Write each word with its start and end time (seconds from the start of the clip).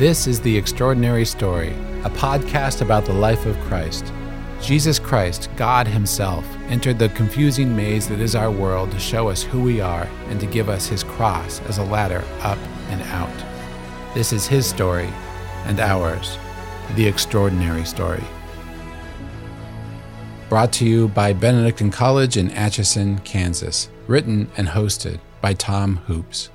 This 0.00 0.26
is 0.26 0.40
The 0.40 0.56
Extraordinary 0.56 1.26
Story, 1.26 1.74
a 2.04 2.08
podcast 2.08 2.80
about 2.80 3.04
the 3.04 3.12
life 3.12 3.44
of 3.44 3.60
Christ. 3.60 4.10
Jesus 4.62 4.98
Christ, 4.98 5.50
God 5.56 5.86
Himself, 5.86 6.42
entered 6.70 6.98
the 6.98 7.10
confusing 7.10 7.76
maze 7.76 8.08
that 8.08 8.18
is 8.18 8.34
our 8.34 8.50
world 8.50 8.90
to 8.92 8.98
show 8.98 9.28
us 9.28 9.42
who 9.42 9.60
we 9.60 9.78
are 9.82 10.08
and 10.30 10.40
to 10.40 10.46
give 10.46 10.70
us 10.70 10.86
His 10.86 11.04
cross 11.04 11.60
as 11.68 11.76
a 11.76 11.84
ladder 11.84 12.24
up 12.40 12.56
and 12.88 13.02
out. 13.12 14.14
This 14.14 14.32
is 14.32 14.46
His 14.46 14.64
story 14.64 15.10
and 15.66 15.78
ours, 15.78 16.38
The 16.96 17.06
Extraordinary 17.06 17.84
Story. 17.84 18.24
Brought 20.48 20.72
to 20.72 20.86
you 20.86 21.08
by 21.08 21.34
Benedictine 21.34 21.90
College 21.90 22.38
in 22.38 22.50
Atchison, 22.52 23.18
Kansas. 23.18 23.90
Written 24.06 24.50
and 24.56 24.68
hosted 24.68 25.20
by 25.42 25.52
Tom 25.52 25.96
Hoopes. 26.06 26.48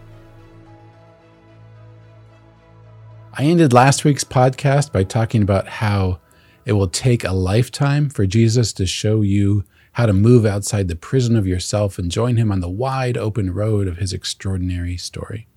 I 3.37 3.43
ended 3.43 3.73
last 3.73 4.05
week's 4.05 4.23
podcast 4.23 4.93
by 4.93 5.03
talking 5.03 5.41
about 5.41 5.67
how 5.67 6.19
it 6.63 6.71
will 6.71 6.87
take 6.87 7.25
a 7.25 7.33
lifetime 7.33 8.09
for 8.09 8.25
Jesus 8.25 8.71
to 8.71 8.85
show 8.85 9.23
you 9.23 9.65
how 9.91 10.05
to 10.05 10.13
move 10.13 10.45
outside 10.45 10.87
the 10.87 10.95
prison 10.95 11.35
of 11.35 11.45
yourself 11.45 11.99
and 11.99 12.09
join 12.09 12.37
him 12.37 12.49
on 12.49 12.61
the 12.61 12.69
wide 12.69 13.17
open 13.17 13.53
road 13.53 13.89
of 13.89 13.97
his 13.97 14.13
extraordinary 14.13 14.95
story. 14.95 15.47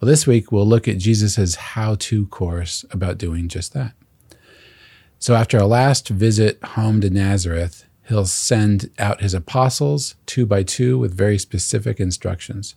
Well, 0.00 0.08
this 0.08 0.26
week 0.26 0.50
we'll 0.50 0.66
look 0.66 0.88
at 0.88 0.96
Jesus' 0.96 1.56
how 1.56 1.96
to 1.96 2.28
course 2.28 2.86
about 2.90 3.18
doing 3.18 3.48
just 3.48 3.74
that. 3.74 3.92
So, 5.18 5.34
after 5.34 5.58
our 5.58 5.66
last 5.66 6.08
visit 6.08 6.64
home 6.64 7.02
to 7.02 7.10
Nazareth, 7.10 7.84
he'll 8.08 8.24
send 8.24 8.90
out 8.98 9.20
his 9.20 9.34
apostles 9.34 10.14
two 10.24 10.46
by 10.46 10.62
two 10.62 10.98
with 10.98 11.12
very 11.12 11.36
specific 11.36 12.00
instructions. 12.00 12.74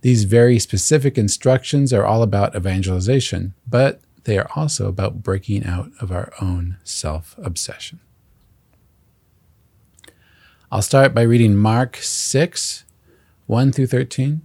These 0.00 0.24
very 0.24 0.58
specific 0.58 1.18
instructions 1.18 1.92
are 1.92 2.04
all 2.04 2.22
about 2.22 2.54
evangelization, 2.54 3.54
but 3.66 4.00
they 4.24 4.38
are 4.38 4.48
also 4.54 4.88
about 4.88 5.22
breaking 5.22 5.64
out 5.64 5.90
of 6.00 6.12
our 6.12 6.32
own 6.40 6.76
self 6.84 7.34
obsession. 7.38 8.00
I'll 10.70 10.82
start 10.82 11.14
by 11.14 11.22
reading 11.22 11.56
Mark 11.56 11.96
6 11.96 12.84
1 13.46 13.72
through 13.72 13.86
13. 13.86 14.42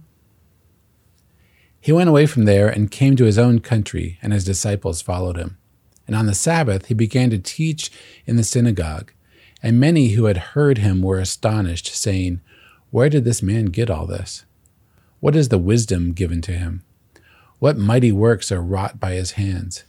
He 1.78 1.92
went 1.92 2.08
away 2.08 2.24
from 2.24 2.46
there 2.46 2.66
and 2.66 2.90
came 2.90 3.14
to 3.16 3.26
his 3.26 3.36
own 3.36 3.58
country, 3.58 4.18
and 4.22 4.32
his 4.32 4.44
disciples 4.44 5.02
followed 5.02 5.36
him. 5.36 5.58
And 6.06 6.16
on 6.16 6.24
the 6.24 6.34
Sabbath 6.34 6.86
he 6.86 6.94
began 6.94 7.28
to 7.30 7.38
teach 7.38 7.90
in 8.26 8.36
the 8.36 8.42
synagogue, 8.42 9.12
and 9.62 9.78
many 9.78 10.10
who 10.10 10.24
had 10.24 10.38
heard 10.54 10.78
him 10.78 11.02
were 11.02 11.18
astonished, 11.18 11.94
saying, 11.94 12.40
Where 12.90 13.10
did 13.10 13.24
this 13.24 13.42
man 13.42 13.66
get 13.66 13.90
all 13.90 14.06
this? 14.06 14.46
What 15.24 15.36
is 15.36 15.48
the 15.48 15.56
wisdom 15.56 16.12
given 16.12 16.42
to 16.42 16.52
him? 16.52 16.82
What 17.58 17.78
mighty 17.78 18.12
works 18.12 18.52
are 18.52 18.60
wrought 18.60 19.00
by 19.00 19.14
his 19.14 19.30
hands? 19.40 19.84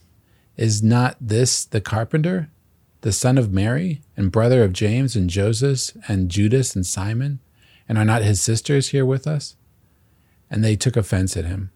Is 0.56 0.82
not 0.82 1.14
this 1.20 1.66
the 1.66 1.82
carpenter, 1.82 2.48
the 3.02 3.12
son 3.12 3.36
of 3.36 3.52
Mary, 3.52 4.00
and 4.16 4.32
brother 4.32 4.64
of 4.64 4.72
James 4.72 5.14
and 5.14 5.28
Joseph 5.28 5.94
and 6.08 6.30
Judas 6.30 6.74
and 6.74 6.86
Simon? 6.86 7.40
And 7.86 7.98
are 7.98 8.04
not 8.06 8.22
his 8.22 8.40
sisters 8.40 8.88
here 8.88 9.04
with 9.04 9.26
us? 9.26 9.56
And 10.50 10.64
they 10.64 10.74
took 10.74 10.96
offense 10.96 11.36
at 11.36 11.44
him. 11.44 11.70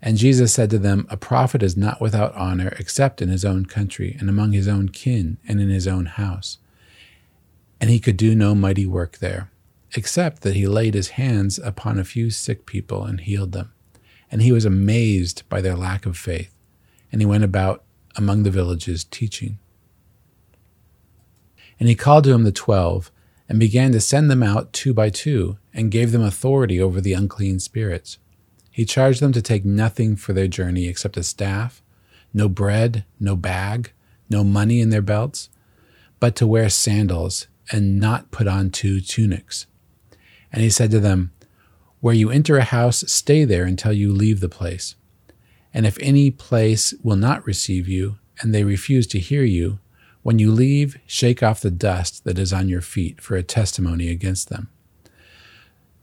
And 0.00 0.16
Jesus 0.16 0.50
said 0.50 0.70
to 0.70 0.78
them, 0.78 1.06
A 1.10 1.18
prophet 1.18 1.62
is 1.62 1.76
not 1.76 2.00
without 2.00 2.34
honor 2.34 2.74
except 2.78 3.20
in 3.20 3.28
his 3.28 3.44
own 3.44 3.66
country, 3.66 4.16
and 4.18 4.30
among 4.30 4.52
his 4.52 4.66
own 4.66 4.88
kin, 4.88 5.36
and 5.46 5.60
in 5.60 5.68
his 5.68 5.86
own 5.86 6.06
house. 6.06 6.56
And 7.82 7.90
he 7.90 8.00
could 8.00 8.16
do 8.16 8.34
no 8.34 8.54
mighty 8.54 8.86
work 8.86 9.18
there, 9.18 9.49
except 9.96 10.42
that 10.42 10.54
he 10.54 10.66
laid 10.66 10.94
his 10.94 11.10
hands 11.10 11.58
upon 11.58 11.98
a 11.98 12.04
few 12.04 12.30
sick 12.30 12.66
people 12.66 13.04
and 13.04 13.20
healed 13.20 13.52
them 13.52 13.72
and 14.30 14.42
he 14.42 14.52
was 14.52 14.64
amazed 14.64 15.42
by 15.48 15.60
their 15.60 15.74
lack 15.74 16.06
of 16.06 16.16
faith. 16.16 16.54
And 17.10 17.20
he 17.20 17.26
went 17.26 17.44
about 17.44 17.82
among 18.16 18.44
the 18.44 18.50
villages 18.50 19.04
teaching. 19.04 19.58
And 21.78 21.88
he 21.88 21.94
called 21.94 22.24
to 22.24 22.32
him 22.32 22.44
the 22.44 22.52
twelve, 22.52 23.10
and 23.48 23.58
began 23.58 23.90
to 23.92 24.00
send 24.00 24.30
them 24.30 24.42
out 24.42 24.72
two 24.72 24.94
by 24.94 25.10
two, 25.10 25.58
and 25.74 25.90
gave 25.90 26.12
them 26.12 26.22
authority 26.22 26.80
over 26.80 27.00
the 27.00 27.14
unclean 27.14 27.58
spirits. 27.58 28.18
He 28.70 28.84
charged 28.84 29.20
them 29.20 29.32
to 29.32 29.42
take 29.42 29.64
nothing 29.64 30.14
for 30.14 30.32
their 30.32 30.46
journey 30.46 30.86
except 30.86 31.16
a 31.16 31.24
staff, 31.24 31.82
no 32.32 32.48
bread, 32.48 33.04
no 33.18 33.34
bag, 33.34 33.92
no 34.28 34.44
money 34.44 34.80
in 34.80 34.90
their 34.90 35.02
belts, 35.02 35.48
but 36.20 36.36
to 36.36 36.46
wear 36.46 36.68
sandals, 36.68 37.48
and 37.72 37.98
not 37.98 38.30
put 38.30 38.46
on 38.46 38.70
two 38.70 39.00
tunics. 39.00 39.66
And 40.52 40.62
he 40.62 40.70
said 40.70 40.90
to 40.90 41.00
them, 41.00 41.32
where 42.00 42.14
you 42.14 42.30
enter 42.30 42.56
a 42.56 42.64
house, 42.64 43.04
stay 43.06 43.44
there 43.44 43.64
until 43.64 43.92
you 43.92 44.12
leave 44.12 44.40
the 44.40 44.48
place. 44.48 44.94
And 45.72 45.86
if 45.86 45.98
any 46.00 46.30
place 46.30 46.94
will 47.02 47.16
not 47.16 47.46
receive 47.46 47.86
you, 47.86 48.16
and 48.40 48.54
they 48.54 48.64
refuse 48.64 49.06
to 49.08 49.18
hear 49.18 49.44
you, 49.44 49.78
when 50.22 50.38
you 50.38 50.50
leave, 50.50 50.98
shake 51.06 51.42
off 51.42 51.60
the 51.60 51.70
dust 51.70 52.24
that 52.24 52.38
is 52.38 52.52
on 52.52 52.68
your 52.68 52.80
feet 52.80 53.20
for 53.20 53.36
a 53.36 53.42
testimony 53.42 54.08
against 54.08 54.48
them. 54.48 54.68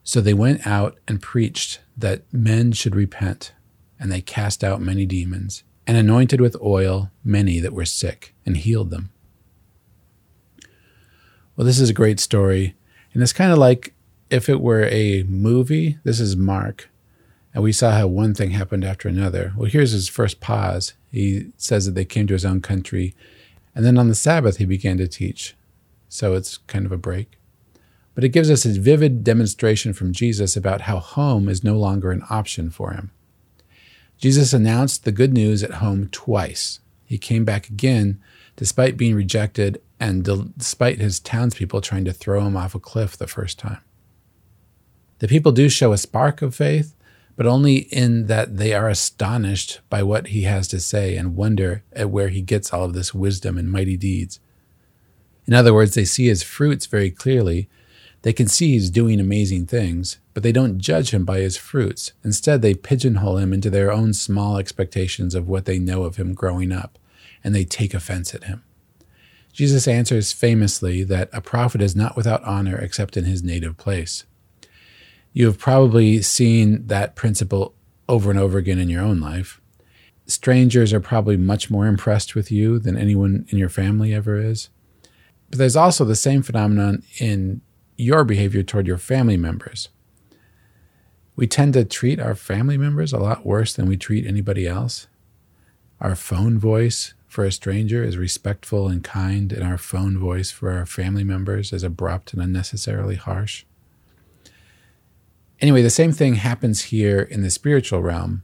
So 0.03 0.21
they 0.21 0.33
went 0.33 0.65
out 0.65 0.97
and 1.07 1.21
preached 1.21 1.81
that 1.97 2.31
men 2.31 2.71
should 2.71 2.95
repent, 2.95 3.53
and 3.99 4.11
they 4.11 4.21
cast 4.21 4.63
out 4.63 4.79
many 4.79 5.05
demons, 5.05 5.63
and 5.85 5.97
anointed 5.97 6.39
with 6.39 6.55
oil 6.61 7.11
many 7.23 7.59
that 7.59 7.73
were 7.73 7.85
sick, 7.85 8.33
and 8.45 8.55
healed 8.55 8.91
them. 8.91 9.09
Well, 11.55 11.65
this 11.65 11.79
is 11.79 11.89
a 11.89 11.93
great 11.93 12.19
story, 12.19 12.75
and 13.13 13.23
it's 13.23 13.33
kind 13.33 13.51
of 13.51 13.57
like 13.57 13.95
if 14.29 14.49
it 14.49 14.61
were 14.61 14.83
a 14.85 15.23
movie, 15.23 15.99
this 16.03 16.19
is 16.19 16.35
Mark, 16.35 16.89
and 17.53 17.63
we 17.63 17.71
saw 17.71 17.91
how 17.91 18.07
one 18.07 18.33
thing 18.33 18.51
happened 18.51 18.83
after 18.83 19.07
another. 19.07 19.53
Well, 19.55 19.69
here's 19.69 19.91
his 19.91 20.09
first 20.09 20.39
pause. 20.39 20.93
He 21.11 21.51
says 21.57 21.85
that 21.85 21.95
they 21.95 22.05
came 22.05 22.27
to 22.27 22.33
his 22.33 22.45
own 22.45 22.61
country, 22.61 23.15
and 23.73 23.85
then 23.85 23.97
on 23.97 24.09
the 24.09 24.15
Sabbath 24.15 24.57
he 24.57 24.65
began 24.65 24.97
to 24.97 25.07
teach. 25.07 25.55
So 26.09 26.33
it's 26.33 26.57
kind 26.57 26.85
of 26.85 26.91
a 26.91 26.97
break. 26.97 27.37
But 28.15 28.23
it 28.23 28.29
gives 28.29 28.49
us 28.49 28.65
a 28.65 28.79
vivid 28.79 29.23
demonstration 29.23 29.93
from 29.93 30.11
Jesus 30.11 30.57
about 30.57 30.81
how 30.81 30.97
home 30.97 31.47
is 31.47 31.63
no 31.63 31.77
longer 31.77 32.11
an 32.11 32.23
option 32.29 32.69
for 32.69 32.91
him. 32.91 33.11
Jesus 34.17 34.53
announced 34.53 35.03
the 35.03 35.11
good 35.11 35.33
news 35.33 35.61
at 35.61 35.75
home 35.75 36.07
twice. 36.07 36.79
He 37.05 37.17
came 37.17 37.45
back 37.45 37.69
again 37.69 38.19
despite 38.55 38.97
being 38.97 39.13
rejected 39.13 39.79
and 39.99 40.23
despite 40.57 40.99
his 40.99 41.19
townspeople 41.19 41.81
trying 41.81 42.05
to 42.05 42.13
throw 42.13 42.41
him 42.41 42.57
off 42.57 42.73
a 42.73 42.79
cliff 42.79 43.15
the 43.15 43.27
first 43.27 43.59
time. 43.59 43.79
The 45.19 45.27
people 45.27 45.51
do 45.51 45.69
show 45.69 45.93
a 45.93 45.97
spark 45.97 46.41
of 46.41 46.55
faith, 46.55 46.95
but 47.35 47.45
only 47.45 47.77
in 47.77 48.27
that 48.27 48.57
they 48.57 48.73
are 48.73 48.89
astonished 48.89 49.79
by 49.89 50.03
what 50.03 50.27
he 50.27 50.43
has 50.43 50.67
to 50.69 50.79
say 50.79 51.15
and 51.15 51.35
wonder 51.35 51.83
at 51.93 52.09
where 52.09 52.29
he 52.29 52.41
gets 52.41 52.73
all 52.73 52.83
of 52.83 52.93
this 52.93 53.13
wisdom 53.13 53.57
and 53.57 53.71
mighty 53.71 53.97
deeds. 53.97 54.39
In 55.45 55.53
other 55.53 55.73
words, 55.73 55.95
they 55.95 56.05
see 56.05 56.27
his 56.27 56.43
fruits 56.43 56.85
very 56.85 57.09
clearly. 57.09 57.69
They 58.23 58.33
can 58.33 58.47
see 58.47 58.73
he's 58.73 58.89
doing 58.89 59.19
amazing 59.19 59.67
things, 59.67 60.17
but 60.33 60.43
they 60.43 60.51
don't 60.51 60.79
judge 60.79 61.11
him 61.11 61.25
by 61.25 61.39
his 61.39 61.57
fruits. 61.57 62.11
Instead, 62.23 62.61
they 62.61 62.73
pigeonhole 62.73 63.37
him 63.37 63.53
into 63.53 63.69
their 63.69 63.91
own 63.91 64.13
small 64.13 64.57
expectations 64.57 65.33
of 65.33 65.47
what 65.47 65.65
they 65.65 65.79
know 65.79 66.03
of 66.03 66.17
him 66.17 66.33
growing 66.33 66.71
up, 66.71 66.99
and 67.43 67.55
they 67.55 67.63
take 67.63 67.93
offense 67.93 68.35
at 68.35 68.43
him. 68.43 68.63
Jesus 69.53 69.87
answers 69.87 70.33
famously 70.33 71.03
that 71.03 71.29
a 71.33 71.41
prophet 71.41 71.81
is 71.81 71.95
not 71.95 72.15
without 72.15 72.43
honor 72.43 72.77
except 72.77 73.17
in 73.17 73.23
his 73.23 73.41
native 73.41 73.77
place. 73.77 74.25
You 75.33 75.45
have 75.45 75.59
probably 75.59 76.21
seen 76.21 76.87
that 76.87 77.15
principle 77.15 77.75
over 78.09 78.29
and 78.29 78.39
over 78.39 78.57
again 78.57 78.79
in 78.79 78.89
your 78.89 79.03
own 79.03 79.19
life. 79.19 79.61
Strangers 80.25 80.93
are 80.93 80.99
probably 80.99 81.37
much 81.37 81.69
more 81.69 81.87
impressed 81.87 82.35
with 82.35 82.51
you 82.51 82.79
than 82.79 82.97
anyone 82.97 83.45
in 83.49 83.57
your 83.57 83.69
family 83.69 84.13
ever 84.13 84.39
is. 84.39 84.69
But 85.49 85.59
there's 85.59 85.75
also 85.75 86.03
the 86.03 86.15
same 86.15 86.41
phenomenon 86.41 87.03
in 87.19 87.61
your 87.97 88.23
behavior 88.23 88.63
toward 88.63 88.87
your 88.87 88.97
family 88.97 89.37
members. 89.37 89.89
We 91.35 91.47
tend 91.47 91.73
to 91.73 91.85
treat 91.85 92.19
our 92.19 92.35
family 92.35 92.77
members 92.77 93.13
a 93.13 93.19
lot 93.19 93.45
worse 93.45 93.73
than 93.73 93.87
we 93.87 93.95
treat 93.95 94.25
anybody 94.25 94.67
else. 94.67 95.07
Our 96.01 96.15
phone 96.15 96.57
voice 96.57 97.13
for 97.27 97.45
a 97.45 97.51
stranger 97.51 98.03
is 98.03 98.17
respectful 98.17 98.87
and 98.87 99.03
kind, 99.03 99.51
and 99.53 99.63
our 99.63 99.77
phone 99.77 100.17
voice 100.17 100.51
for 100.51 100.71
our 100.71 100.85
family 100.85 101.23
members 101.23 101.71
is 101.71 101.83
abrupt 101.83 102.33
and 102.33 102.41
unnecessarily 102.41 103.15
harsh. 103.15 103.65
Anyway, 105.59 105.81
the 105.81 105.89
same 105.89 106.11
thing 106.11 106.35
happens 106.35 106.85
here 106.85 107.21
in 107.21 107.41
the 107.41 107.49
spiritual 107.49 108.01
realm, 108.01 108.43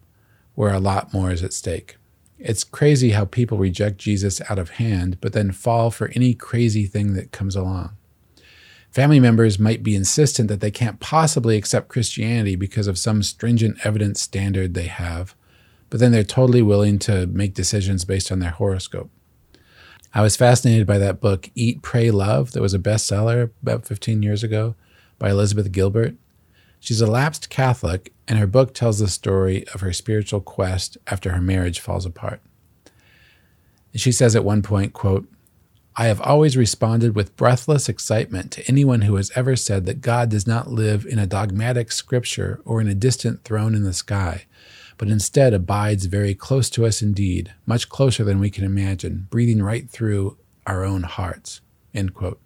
where 0.55 0.73
a 0.73 0.79
lot 0.79 1.13
more 1.13 1.31
is 1.31 1.43
at 1.43 1.53
stake. 1.53 1.97
It's 2.39 2.63
crazy 2.63 3.11
how 3.11 3.25
people 3.25 3.57
reject 3.57 3.99
Jesus 3.99 4.41
out 4.49 4.59
of 4.59 4.71
hand, 4.71 5.19
but 5.21 5.33
then 5.33 5.51
fall 5.51 5.91
for 5.91 6.11
any 6.15 6.33
crazy 6.33 6.85
thing 6.85 7.13
that 7.13 7.31
comes 7.31 7.55
along. 7.55 7.95
Family 8.91 9.19
members 9.19 9.57
might 9.57 9.81
be 9.81 9.95
insistent 9.95 10.49
that 10.49 10.59
they 10.59 10.69
can't 10.69 10.99
possibly 10.99 11.55
accept 11.55 11.87
Christianity 11.87 12.55
because 12.55 12.87
of 12.87 12.97
some 12.97 13.23
stringent 13.23 13.83
evidence 13.83 14.21
standard 14.21 14.73
they 14.73 14.87
have, 14.87 15.35
but 15.89 15.99
then 15.99 16.11
they're 16.11 16.23
totally 16.23 16.61
willing 16.61 16.99
to 16.99 17.27
make 17.27 17.53
decisions 17.53 18.05
based 18.05 18.31
on 18.31 18.39
their 18.39 18.51
horoscope. 18.51 19.09
I 20.13 20.21
was 20.21 20.35
fascinated 20.35 20.85
by 20.85 20.99
that 20.99 21.21
book, 21.21 21.49
Eat, 21.55 21.81
Pray, 21.81 22.11
Love, 22.11 22.51
that 22.51 22.61
was 22.61 22.75
a 22.75 22.79
bestseller 22.79 23.49
about 23.63 23.85
15 23.85 24.21
years 24.21 24.43
ago 24.43 24.75
by 25.17 25.29
Elizabeth 25.31 25.71
Gilbert. 25.71 26.15
She's 26.83 26.99
a 26.99 27.07
lapsed 27.07 27.49
Catholic, 27.49 28.11
and 28.27 28.37
her 28.37 28.45
book 28.45 28.73
tells 28.73 28.99
the 28.99 29.07
story 29.07 29.65
of 29.73 29.79
her 29.79 29.93
spiritual 29.93 30.41
quest 30.41 30.97
after 31.07 31.31
her 31.31 31.39
marriage 31.39 31.79
falls 31.79 32.05
apart. 32.05 32.41
She 33.95 34.11
says 34.11 34.35
at 34.35 34.43
one 34.43 34.61
point, 34.61 34.91
quote, 34.91 35.25
I 35.95 36.07
have 36.07 36.19
always 36.19 36.57
responded 36.57 37.15
with 37.15 37.37
breathless 37.37 37.87
excitement 37.87 38.51
to 38.51 38.67
anyone 38.67 39.03
who 39.03 39.15
has 39.15 39.31
ever 39.33 39.55
said 39.55 39.85
that 39.85 40.01
God 40.01 40.27
does 40.29 40.45
not 40.45 40.71
live 40.71 41.05
in 41.05 41.19
a 41.19 41.25
dogmatic 41.25 41.89
scripture 41.89 42.59
or 42.65 42.81
in 42.81 42.89
a 42.89 42.93
distant 42.93 43.45
throne 43.45 43.75
in 43.75 43.83
the 43.83 43.93
sky, 43.93 44.43
but 44.97 45.07
instead 45.07 45.53
abides 45.53 46.07
very 46.07 46.35
close 46.35 46.69
to 46.71 46.85
us 46.85 47.01
indeed, 47.01 47.53
much 47.65 47.87
closer 47.87 48.25
than 48.25 48.41
we 48.41 48.49
can 48.49 48.65
imagine, 48.65 49.27
breathing 49.29 49.63
right 49.63 49.89
through 49.89 50.37
our 50.67 50.83
own 50.83 51.03
hearts. 51.03 51.61
End 51.93 52.13
quote. 52.13 52.42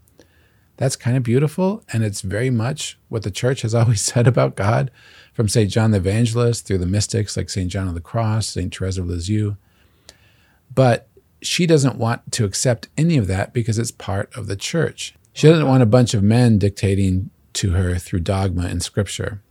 That's 0.77 0.95
kind 0.95 1.17
of 1.17 1.23
beautiful, 1.23 1.83
and 1.91 2.03
it's 2.03 2.21
very 2.21 2.49
much 2.49 2.97
what 3.09 3.23
the 3.23 3.31
church 3.31 3.63
has 3.63 3.75
always 3.75 4.01
said 4.01 4.27
about 4.27 4.55
God, 4.55 4.91
from 5.33 5.49
St. 5.49 5.69
John 5.69 5.91
the 5.91 5.97
Evangelist 5.97 6.65
through 6.65 6.77
the 6.79 6.85
mystics 6.85 7.35
like 7.35 7.49
St. 7.49 7.71
John 7.71 7.87
of 7.87 7.93
the 7.93 8.01
Cross, 8.01 8.47
St. 8.47 8.75
Therese 8.75 8.97
of 8.97 9.07
Lisieux. 9.07 9.55
But 10.73 11.07
she 11.41 11.65
doesn't 11.65 11.97
want 11.97 12.31
to 12.33 12.45
accept 12.45 12.89
any 12.97 13.17
of 13.17 13.27
that 13.27 13.53
because 13.53 13.77
it's 13.77 13.91
part 13.91 14.35
of 14.35 14.47
the 14.47 14.55
church. 14.55 15.13
She 15.33 15.47
doesn't 15.47 15.67
want 15.67 15.83
a 15.83 15.87
bunch 15.87 16.13
of 16.13 16.23
men 16.23 16.57
dictating 16.57 17.29
to 17.53 17.71
her 17.71 17.95
through 17.95 18.21
dogma 18.21 18.63
and 18.63 18.81
scripture. 18.81 19.41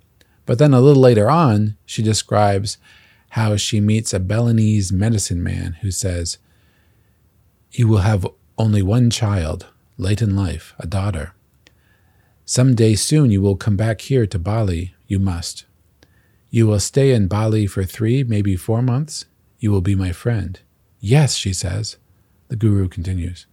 But 0.44 0.58
then 0.58 0.74
a 0.74 0.80
little 0.80 1.02
later 1.02 1.30
on, 1.30 1.76
she 1.84 2.02
describes 2.02 2.78
how 3.30 3.56
she 3.56 3.80
meets 3.80 4.12
a 4.12 4.20
Balinese 4.20 4.92
medicine 4.92 5.42
man 5.42 5.74
who 5.82 5.90
says, 5.90 6.38
You 7.72 7.88
will 7.88 7.98
have 7.98 8.26
only 8.58 8.82
one 8.82 9.10
child 9.10 9.66
late 9.98 10.22
in 10.22 10.36
life, 10.36 10.74
a 10.78 10.86
daughter. 10.86 11.34
Some 12.44 12.74
day 12.74 12.94
soon 12.94 13.30
you 13.30 13.40
will 13.40 13.56
come 13.56 13.76
back 13.76 14.02
here 14.02 14.26
to 14.26 14.38
Bali. 14.38 14.94
You 15.06 15.18
must. 15.18 15.66
You 16.50 16.66
will 16.66 16.80
stay 16.80 17.12
in 17.12 17.26
Bali 17.28 17.66
for 17.66 17.84
three, 17.84 18.22
maybe 18.22 18.56
four 18.56 18.82
months. 18.82 19.24
You 19.58 19.70
will 19.70 19.80
be 19.80 19.94
my 19.94 20.12
friend. 20.12 20.60
Yes, 21.00 21.34
she 21.34 21.52
says. 21.52 21.96
The 22.48 22.56
guru 22.56 22.88
continues. 22.88 23.46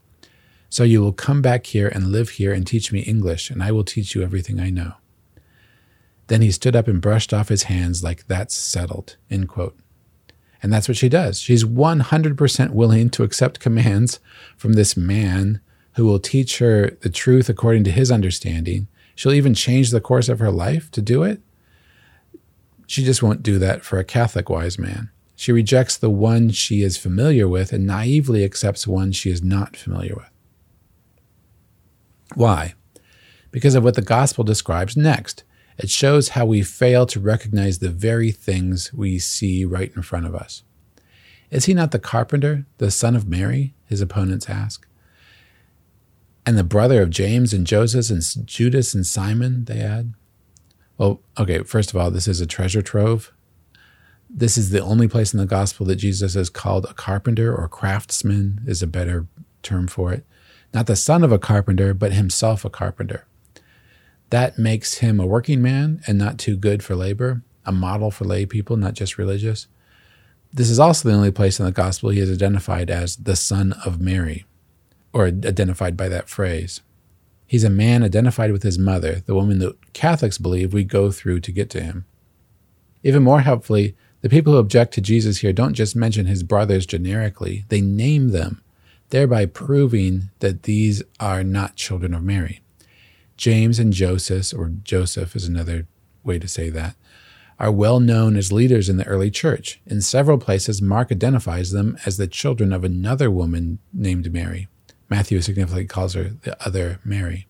So 0.70 0.84
you 0.84 1.02
will 1.02 1.14
come 1.14 1.42
back 1.42 1.68
here 1.68 1.88
and 1.88 2.12
live 2.12 2.30
here 2.32 2.54
and 2.54 2.66
teach 2.66 2.92
me 2.92 3.02
English, 3.02 3.50
and 3.50 3.62
I 3.62 3.72
will 3.72 3.84
teach 3.84 4.16
you 4.16 4.24
everything 4.24 4.60
I 4.60 4.70
know. 4.70 4.94
Then 6.28 6.42
he 6.42 6.52
stood 6.52 6.76
up 6.76 6.88
and 6.88 7.02
brushed 7.02 7.34
off 7.34 7.50
his 7.50 7.64
hands 7.64 8.04
like 8.04 8.28
that's 8.28 8.56
settled. 8.56 9.18
End 9.30 9.50
quote. 9.50 9.78
And 10.62 10.72
that's 10.72 10.88
what 10.88 10.98
she 10.98 11.10
does. 11.10 11.40
She's 11.40 11.66
100% 11.66 12.70
willing 12.72 13.10
to 13.10 13.24
accept 13.24 13.60
commands 13.60 14.20
from 14.56 14.74
this 14.74 14.96
man 14.96 15.60
who 15.96 16.06
will 16.06 16.20
teach 16.20 16.60
her 16.60 16.92
the 17.02 17.10
truth 17.10 17.50
according 17.50 17.84
to 17.86 17.92
his 17.92 18.12
understanding. 18.12 18.88
She'll 19.16 19.34
even 19.34 19.54
change 19.54 19.92
the 19.92 20.02
course 20.02 20.30
of 20.30 20.40
her 20.40 20.52
life 20.52 20.90
to 20.92 21.02
do 21.02 21.24
it. 21.24 21.42
She 22.88 23.04
just 23.04 23.24
won't 23.24 23.44
do 23.44 23.60
that 23.60 23.84
for 23.84 24.00
a 24.00 24.04
Catholic 24.04 24.50
wise 24.50 24.80
man. 24.80 25.10
She 25.36 25.52
rejects 25.52 25.98
the 25.98 26.10
one 26.10 26.52
she 26.52 26.82
is 26.82 26.98
familiar 26.98 27.48
with 27.48 27.74
and 27.74 27.86
naively 27.86 28.44
accepts 28.44 28.88
one 28.88 29.12
she 29.12 29.30
is 29.30 29.44
not 29.44 29.76
familiar 29.76 30.16
with. 30.16 30.30
Why? 32.36 32.74
Because 33.52 33.76
of 33.76 33.84
what 33.84 33.96
the 33.96 34.02
gospel 34.02 34.44
describes 34.44 34.98
next. 34.98 35.44
It 35.78 35.90
shows 35.90 36.30
how 36.30 36.46
we 36.46 36.62
fail 36.62 37.06
to 37.08 37.20
recognize 37.20 37.80
the 37.80 37.90
very 37.90 38.32
things 38.32 38.94
we 38.94 39.20
see 39.20 39.66
right 39.66 39.92
in 39.96 40.02
front 40.02 40.26
of 40.26 40.36
us. 40.36 40.64
Is 41.50 41.66
he 41.66 41.74
not 41.74 41.92
the 41.92 42.00
carpenter, 42.00 42.66
the 42.78 42.92
son 42.92 43.16
of 43.16 43.28
Mary? 43.28 43.74
His 43.86 44.02
opponents 44.02 44.50
ask. 44.50 44.88
And 46.46 46.58
the 46.58 46.64
brother 46.64 47.02
of 47.02 47.10
James 47.10 47.54
and 47.54 47.66
Joseph 47.66 48.10
and 48.10 48.48
Judas 48.48 48.94
and 48.94 49.06
Simon, 49.06 49.66
they 49.66 49.80
add. 49.80 50.14
Well, 50.98 51.22
okay, 51.40 51.64
first 51.64 51.92
of 51.92 51.96
all, 51.98 52.12
this 52.12 52.28
is 52.28 52.42
a 52.42 52.46
treasure 52.46 52.82
trove. 52.82 53.32
This 54.30 54.58
is 54.58 54.72
the 54.72 54.82
only 54.82 55.08
place 55.08 55.34
in 55.34 55.40
the 55.40 55.46
gospel 55.46 55.86
that 55.86 55.98
Jesus 55.98 56.36
is 56.36 56.50
called 56.50 56.86
a 56.86 56.94
carpenter 56.94 57.56
or 57.56 57.68
craftsman, 57.68 58.62
is 58.66 58.82
a 58.82 58.88
better 58.88 59.28
term 59.62 59.88
for 59.88 60.12
it. 60.12 60.26
Not 60.74 60.88
the 60.88 60.96
son 60.96 61.24
of 61.24 61.32
a 61.32 61.40
carpenter, 61.40 61.94
but 61.94 62.14
himself 62.14 62.66
a 62.66 62.70
carpenter. 62.70 63.26
That 64.32 64.58
makes 64.58 64.96
him 64.96 65.20
a 65.20 65.28
working 65.28 65.62
man 65.62 66.02
and 66.08 66.18
not 66.18 66.40
too 66.40 66.58
good 66.58 66.84
for 66.84 66.96
labor, 66.96 67.44
a 67.66 67.72
model 67.72 68.10
for 68.10 68.26
lay 68.26 68.48
people, 68.48 68.76
not 68.76 68.96
just 68.96 69.20
religious. 69.20 69.68
This 70.52 70.70
is 70.70 70.80
also 70.80 71.08
the 71.08 71.16
only 71.16 71.32
place 71.32 71.60
in 71.60 71.66
the 71.66 71.72
gospel 71.72 72.10
he 72.10 72.20
is 72.20 72.32
identified 72.32 72.90
as 72.90 73.16
the 73.16 73.36
son 73.36 73.74
of 73.86 74.02
Mary, 74.02 74.46
or 75.14 75.28
identified 75.28 75.96
by 75.96 76.10
that 76.10 76.28
phrase. 76.28 76.82
He's 77.46 77.64
a 77.64 77.70
man 77.70 78.04
identified 78.04 78.52
with 78.52 78.64
his 78.64 78.80
mother, 78.80 79.22
the 79.26 79.36
woman 79.36 79.60
that 79.60 79.94
Catholics 79.94 80.40
believe 80.40 80.74
we 80.74 80.84
go 80.84 81.12
through 81.12 81.40
to 81.42 81.52
get 81.52 81.70
to 81.72 81.82
him. 81.82 82.06
Even 83.04 83.22
more 83.22 83.42
helpfully, 83.42 83.96
the 84.22 84.30
people 84.30 84.54
who 84.54 84.60
object 84.60 84.94
to 84.94 85.02
Jesus 85.02 85.40
here 85.40 85.54
don't 85.54 85.74
just 85.74 85.96
mention 85.96 86.26
his 86.26 86.44
brothers 86.44 86.86
generically, 86.86 87.66
they 87.68 87.82
name 87.82 88.30
them, 88.30 88.64
thereby 89.10 89.46
proving 89.46 90.30
that 90.40 90.64
these 90.64 91.04
are 91.20 91.44
not 91.44 91.76
children 91.76 92.14
of 92.14 92.24
Mary. 92.24 92.62
James 93.38 93.78
and 93.80 93.94
Joseph, 93.94 94.54
or 94.58 94.72
Joseph 94.84 95.36
is 95.36 95.46
another 95.46 95.86
way 96.24 96.40
to 96.40 96.48
say 96.48 96.70
that, 96.70 96.96
are 97.60 97.72
well 97.72 98.00
known 98.00 98.36
as 98.36 98.52
leaders 98.52 98.90
in 98.90 98.98
the 98.98 99.06
early 99.06 99.30
church. 99.30 99.80
In 99.86 100.02
several 100.02 100.38
places, 100.38 100.82
Mark 100.82 101.12
identifies 101.12 101.72
them 101.72 101.98
as 102.06 102.18
the 102.18 102.28
children 102.28 102.74
of 102.74 102.84
another 102.84 103.30
woman 103.30 103.80
named 103.94 104.32
Mary. 104.34 104.68
Matthew 105.10 105.42
significantly 105.42 105.86
calls 105.86 106.14
her 106.14 106.32
the 106.42 106.58
other 106.66 107.00
Mary. 107.04 107.48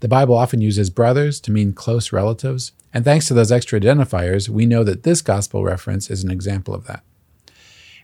The 0.00 0.08
Bible 0.08 0.36
often 0.36 0.60
uses 0.60 0.88
brothers 0.88 1.40
to 1.40 1.50
mean 1.50 1.72
close 1.72 2.12
relatives, 2.12 2.72
and 2.92 3.04
thanks 3.04 3.26
to 3.28 3.34
those 3.34 3.52
extra 3.52 3.78
identifiers, 3.78 4.48
we 4.48 4.66
know 4.66 4.82
that 4.84 5.02
this 5.02 5.22
gospel 5.22 5.62
reference 5.62 6.10
is 6.10 6.24
an 6.24 6.30
example 6.30 6.74
of 6.74 6.86
that. 6.86 7.04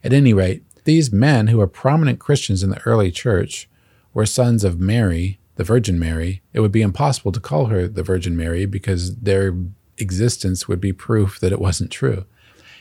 At 0.04 0.12
any 0.12 0.32
rate, 0.32 0.62
these 0.84 1.12
men 1.12 1.48
who 1.48 1.58
were 1.58 1.66
prominent 1.66 2.20
Christians 2.20 2.62
in 2.62 2.70
the 2.70 2.82
early 2.82 3.10
church 3.10 3.68
were 4.14 4.26
sons 4.26 4.62
of 4.62 4.78
Mary, 4.78 5.38
the 5.56 5.64
Virgin 5.64 5.98
Mary, 5.98 6.42
it 6.52 6.60
would 6.60 6.70
be 6.70 6.82
impossible 6.82 7.32
to 7.32 7.40
call 7.40 7.66
her 7.66 7.88
the 7.88 8.02
Virgin 8.02 8.36
Mary 8.36 8.66
because 8.66 9.16
their 9.16 9.56
existence 9.98 10.68
would 10.68 10.80
be 10.80 10.92
proof 10.92 11.40
that 11.40 11.52
it 11.52 11.60
wasn't 11.60 11.90
true. 11.90 12.24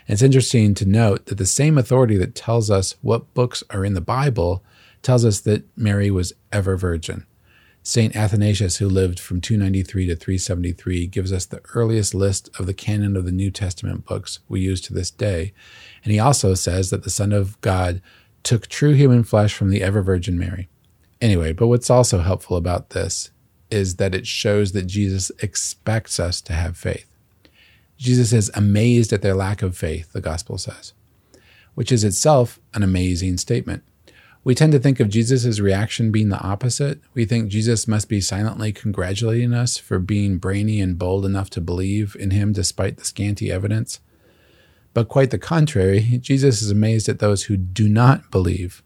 And 0.08 0.14
it's 0.14 0.22
interesting 0.22 0.76
to 0.76 0.86
note 0.86 1.26
that 1.28 1.38
the 1.38 1.46
same 1.46 1.78
authority 1.78 2.18
that 2.18 2.36
tells 2.36 2.70
us 2.70 2.96
what 3.02 3.34
books 3.34 3.64
are 3.70 3.84
in 3.84 3.96
the 3.96 4.02
Bible 4.02 4.64
tells 5.06 5.24
us 5.24 5.40
that 5.42 5.66
Mary 5.78 6.10
was 6.10 6.34
ever 6.52 6.76
virgin. 6.76 7.26
St. 7.84 8.16
Athanasius, 8.16 8.78
who 8.78 8.90
lived 8.90 9.20
from 9.20 9.40
293 9.40 10.08
to 10.08 10.16
373, 10.16 11.06
gives 11.06 11.32
us 11.32 11.46
the 11.46 11.62
earliest 11.76 12.16
list 12.16 12.50
of 12.58 12.66
the 12.66 12.74
canon 12.74 13.16
of 13.16 13.26
the 13.26 13.32
New 13.32 13.52
Testament 13.52 14.06
books 14.06 14.40
we 14.50 14.60
use 14.60 14.82
to 14.82 14.94
this 14.94 15.12
day. 15.12 15.54
And 16.04 16.12
he 16.12 16.18
also 16.18 16.56
says 16.56 16.90
that 16.90 17.04
the 17.04 17.12
Son 17.12 17.32
of 17.32 17.62
God 17.62 18.02
took 18.42 18.66
true 18.66 18.94
human 18.94 19.24
flesh 19.24 19.54
from 19.54 19.70
the 19.70 19.84
ever 19.84 20.02
Virgin 20.02 20.40
Mary. 20.40 20.68
Anyway, 21.22 21.54
but 21.54 21.68
what's 21.68 21.92
also 21.92 22.22
helpful 22.22 22.58
about 22.58 22.90
this 22.90 23.30
is 23.70 23.98
that 23.98 24.16
it 24.16 24.26
shows 24.26 24.72
that 24.72 24.88
Jesus 24.88 25.32
expects 25.44 26.20
us 26.20 26.42
to 26.42 26.54
have 26.54 26.78
faith. 26.78 27.08
Jesus 27.98 28.34
is 28.34 28.50
amazed 28.56 29.14
at 29.14 29.22
their 29.22 29.36
lack 29.36 29.62
of 29.62 29.78
faith, 29.78 30.12
the 30.12 30.22
gospel 30.22 30.58
says, 30.58 30.94
which 31.76 31.92
is 31.92 32.04
itself 32.04 32.60
an 32.74 32.82
amazing 32.82 33.38
statement. 33.38 33.84
We 34.46 34.56
tend 34.56 34.72
to 34.72 34.80
think 34.80 35.02
of 35.02 35.10
Jesus' 35.10 35.60
reaction 35.60 36.12
being 36.12 36.30
the 36.30 36.40
opposite. 36.40 37.02
We 37.14 37.26
think 37.26 37.50
Jesus 37.50 37.86
must 37.86 38.08
be 38.08 38.22
silently 38.22 38.72
congratulating 38.72 39.54
us 39.54 39.76
for 39.76 40.00
being 40.00 40.38
brainy 40.38 40.80
and 40.80 40.98
bold 40.98 41.26
enough 41.26 41.50
to 41.50 41.62
believe 41.62 42.16
in 42.18 42.32
him 42.32 42.54
despite 42.54 42.96
the 42.96 43.04
scanty 43.04 43.52
evidence. 43.52 44.00
But 44.94 45.10
quite 45.10 45.32
the 45.32 45.38
contrary, 45.38 46.20
Jesus 46.22 46.62
is 46.62 46.72
amazed 46.72 47.10
at 47.10 47.20
those 47.20 47.44
who 47.44 47.58
do 47.58 47.90
not 47.90 48.32
believe 48.32 48.82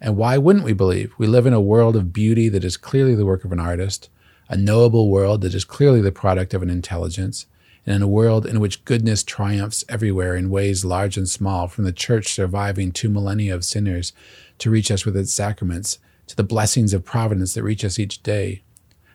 and 0.00 0.16
why 0.16 0.38
wouldn't 0.38 0.64
we 0.64 0.72
believe? 0.72 1.12
We 1.18 1.26
live 1.26 1.46
in 1.46 1.52
a 1.52 1.60
world 1.60 1.94
of 1.94 2.12
beauty 2.12 2.48
that 2.48 2.64
is 2.64 2.76
clearly 2.76 3.14
the 3.14 3.26
work 3.26 3.44
of 3.44 3.52
an 3.52 3.60
artist, 3.60 4.08
a 4.48 4.56
knowable 4.56 5.10
world 5.10 5.42
that 5.42 5.54
is 5.54 5.64
clearly 5.64 6.00
the 6.00 6.10
product 6.10 6.54
of 6.54 6.62
an 6.62 6.70
intelligence, 6.70 7.46
and 7.86 7.96
in 7.96 8.02
a 8.02 8.08
world 8.08 8.46
in 8.46 8.60
which 8.60 8.84
goodness 8.84 9.22
triumphs 9.22 9.84
everywhere 9.88 10.36
in 10.36 10.50
ways 10.50 10.84
large 10.84 11.16
and 11.16 11.28
small, 11.28 11.66
from 11.68 11.84
the 11.84 11.92
church 11.92 12.32
surviving 12.32 12.92
two 12.92 13.08
millennia 13.08 13.54
of 13.54 13.64
sinners 13.64 14.12
to 14.58 14.70
reach 14.70 14.90
us 14.90 15.04
with 15.04 15.16
its 15.16 15.32
sacraments, 15.32 15.98
to 16.26 16.36
the 16.36 16.44
blessings 16.44 16.92
of 16.92 17.04
providence 17.04 17.54
that 17.54 17.62
reach 17.62 17.84
us 17.84 17.98
each 17.98 18.22
day, 18.22 18.62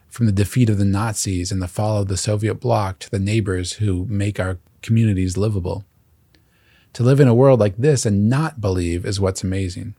from 0.08 0.26
the 0.26 0.32
defeat 0.32 0.70
of 0.70 0.78
the 0.78 0.86
Nazis 0.86 1.52
and 1.52 1.62
the 1.62 1.68
fall 1.68 2.02
of 2.02 2.08
the 2.08 2.18
Soviet 2.18 2.56
bloc 2.56 3.00
to 3.00 3.12
the 3.12 3.20
neighbors 3.20 3.74
who 3.74 4.06
make 4.10 4.40
our 4.40 4.58
communities 4.82 5.38
livable. 5.38 5.86
To 6.94 7.04
live 7.04 7.20
in 7.20 7.28
a 7.28 7.36
world 7.36 7.60
like 7.60 7.78
this 7.78 8.06
and 8.06 8.30
not 8.30 8.62
believe 8.62 9.06
is 9.06 9.20
what's 9.20 9.44
amazing. 9.44 9.96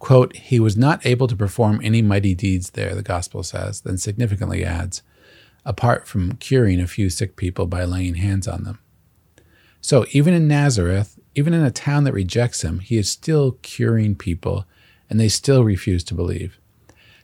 Quote, 0.00 0.34
He 0.34 0.58
was 0.58 0.76
not 0.76 1.04
able 1.06 1.28
to 1.28 1.36
perform 1.36 1.80
any 1.82 2.02
mighty 2.02 2.34
deeds 2.34 2.70
there, 2.70 2.94
the 2.94 3.02
gospel 3.02 3.42
says, 3.42 3.82
then 3.82 3.98
significantly 3.98 4.64
adds, 4.64 5.02
apart 5.64 6.08
from 6.08 6.36
curing 6.36 6.80
a 6.80 6.86
few 6.86 7.10
sick 7.10 7.36
people 7.36 7.66
by 7.66 7.84
laying 7.84 8.14
hands 8.14 8.48
on 8.48 8.64
them. 8.64 8.78
So 9.80 10.04
even 10.12 10.34
in 10.34 10.48
Nazareth, 10.48 11.18
even 11.34 11.54
in 11.54 11.64
a 11.64 11.70
town 11.70 12.04
that 12.04 12.12
rejects 12.12 12.62
him, 12.62 12.80
he 12.80 12.96
is 12.98 13.10
still 13.10 13.52
curing 13.62 14.14
people, 14.14 14.66
and 15.08 15.18
they 15.18 15.28
still 15.28 15.64
refuse 15.64 16.04
to 16.04 16.14
believe. 16.14 16.58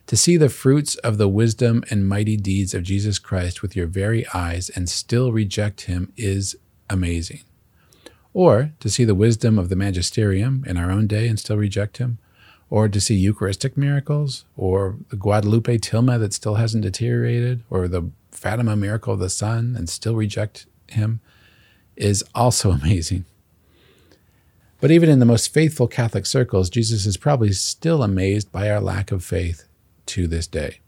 To 0.07 0.15
see 0.15 0.37
the 0.37 0.49
fruits 0.49 0.95
of 0.97 1.17
the 1.17 1.27
wisdom 1.27 1.83
and 1.89 2.07
mighty 2.07 2.37
deeds 2.37 2.73
of 2.73 2.83
Jesus 2.83 3.19
Christ 3.19 3.61
with 3.61 3.75
your 3.75 3.87
very 3.87 4.25
eyes 4.33 4.69
and 4.69 4.89
still 4.89 5.33
reject 5.33 5.81
him 5.81 6.13
is 6.15 6.55
amazing. 6.89 7.41
Or 8.33 8.71
to 8.79 8.89
see 8.89 9.03
the 9.03 9.15
wisdom 9.15 9.59
of 9.59 9.67
the 9.67 9.75
magisterium 9.75 10.63
in 10.65 10.77
our 10.77 10.91
own 10.91 11.07
day 11.07 11.27
and 11.27 11.37
still 11.37 11.57
reject 11.57 11.97
him, 11.97 12.19
or 12.69 12.87
to 12.87 13.01
see 13.01 13.15
Eucharistic 13.15 13.75
miracles, 13.75 14.45
or 14.55 14.97
the 15.09 15.15
Guadalupe 15.15 15.77
tilma 15.79 16.19
that 16.19 16.33
still 16.33 16.55
hasn't 16.55 16.83
deteriorated, 16.83 17.63
or 17.69 17.87
the 17.87 18.09
Fatima 18.37 18.75
miracle 18.75 19.13
of 19.13 19.19
the 19.19 19.29
sun 19.29 19.75
and 19.77 19.89
still 19.89 20.15
reject 20.15 20.67
him, 20.87 21.19
is 21.95 22.23
also 22.35 22.71
amazing. 22.83 23.25
But 24.79 24.91
even 24.91 25.09
in 25.09 25.19
the 25.19 25.25
most 25.25 25.53
faithful 25.53 25.87
Catholic 25.87 26.25
circles, 26.25 26.69
Jesus 26.69 27.05
is 27.05 27.17
probably 27.17 27.51
still 27.51 28.03
amazed 28.03 28.51
by 28.51 28.69
our 28.69 28.79
lack 28.79 29.11
of 29.11 29.23
faith 29.23 29.67
to 30.05 30.27
this 30.27 30.45
day. 30.45 30.79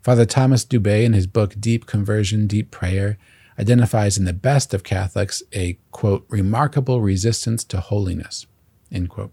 Father 0.00 0.24
Thomas 0.24 0.64
Dubay, 0.64 1.04
in 1.04 1.12
his 1.12 1.26
book 1.26 1.56
Deep 1.58 1.86
Conversion, 1.86 2.46
Deep 2.46 2.70
Prayer, 2.70 3.18
identifies 3.58 4.16
in 4.16 4.24
the 4.24 4.32
best 4.32 4.72
of 4.72 4.84
Catholics 4.84 5.42
a, 5.52 5.78
quote, 5.90 6.24
remarkable 6.28 7.00
resistance 7.00 7.64
to 7.64 7.80
holiness, 7.80 8.46
end 8.92 9.10
quote. 9.10 9.32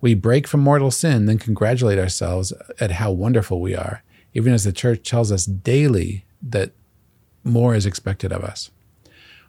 We 0.00 0.14
break 0.14 0.46
from 0.46 0.60
mortal 0.60 0.92
sin, 0.92 1.26
then 1.26 1.38
congratulate 1.38 1.98
ourselves 1.98 2.52
at 2.78 2.92
how 2.92 3.10
wonderful 3.10 3.60
we 3.60 3.74
are, 3.74 4.04
even 4.32 4.52
as 4.52 4.62
the 4.62 4.72
church 4.72 5.08
tells 5.08 5.32
us 5.32 5.44
daily 5.44 6.24
that 6.42 6.72
more 7.44 7.74
is 7.74 7.86
expected 7.86 8.32
of 8.32 8.42
us. 8.42 8.70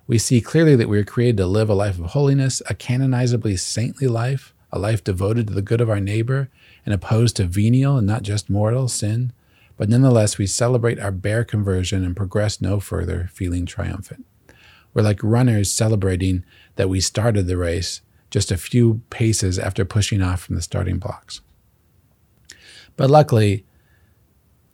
We 0.08 0.17
see 0.17 0.41
clearly 0.41 0.75
that 0.75 0.89
we 0.89 0.98
are 0.98 1.03
created 1.05 1.38
to 1.38 1.46
live 1.46 1.69
a 1.69 1.75
life 1.75 2.00
of 2.00 2.08
holiness, 2.08 2.62
a 2.67 2.74
canonizably 2.74 3.58
saintly 3.58 4.08
life, 4.08 4.53
a 4.72 4.79
life 4.79 5.03
devoted 5.03 5.48
to 5.48 5.53
the 5.53 5.62
good 5.62 5.81
of 5.81 5.89
our 5.89 6.00
neighbor, 6.00 6.50
and 6.86 6.93
opposed 6.93 7.36
to 7.36 7.46
venial 7.46 7.98
and 7.98 8.08
not 8.08 8.24
just 8.24 8.50
mortal 8.50 8.88
sin, 8.88 9.34
but 9.77 9.88
nonetheless 9.88 10.38
we 10.38 10.48
celebrate 10.48 11.00
our 11.00 11.12
bare 11.12 11.43
conversion 11.43 12.03
and 12.03 12.15
progress 12.15 12.60
no 12.60 12.79
further, 12.79 13.29
feeling 13.31 13.65
triumphant. 13.65 14.25
We're 14.93 15.03
like 15.03 15.19
runners 15.22 15.72
celebrating 15.72 16.43
that 16.75 16.89
we 16.89 17.00
started 17.00 17.48
the 17.48 17.58
race 17.58 18.01
just 18.29 18.51
a 18.51 18.58
few 18.58 19.01
paces 19.10 19.58
after 19.58 19.86
pushing 19.86 20.22
off 20.22 20.41
from 20.41 20.55
the 20.55 20.62
starting 20.62 20.98
blocks. 20.98 21.41
But 22.96 23.10
luckily, 23.10 23.65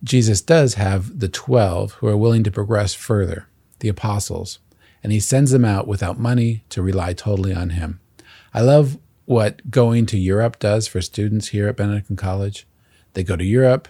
Jesus 0.05 0.39
does 0.39 0.75
have 0.75 1.19
the 1.19 1.27
12 1.27 1.93
who 1.93 2.07
are 2.07 2.15
willing 2.15 2.43
to 2.43 2.51
progress 2.51 2.93
further, 2.93 3.47
the 3.79 3.89
apostles, 3.89 4.59
and 5.03 5.11
he 5.11 5.19
sends 5.19 5.49
them 5.49 5.65
out 5.65 5.87
without 5.87 6.19
money 6.19 6.63
to 6.69 6.83
rely 6.83 7.13
totally 7.13 7.53
on 7.53 7.71
him. 7.71 7.99
I 8.53 8.61
love 8.61 8.99
what 9.25 9.71
going 9.71 10.05
to 10.05 10.19
Europe 10.19 10.59
does 10.59 10.87
for 10.87 11.01
students 11.01 11.47
here 11.47 11.67
at 11.67 11.77
Benedictine 11.77 12.17
College. 12.17 12.67
They 13.13 13.23
go 13.23 13.35
to 13.35 13.43
Europe, 13.43 13.87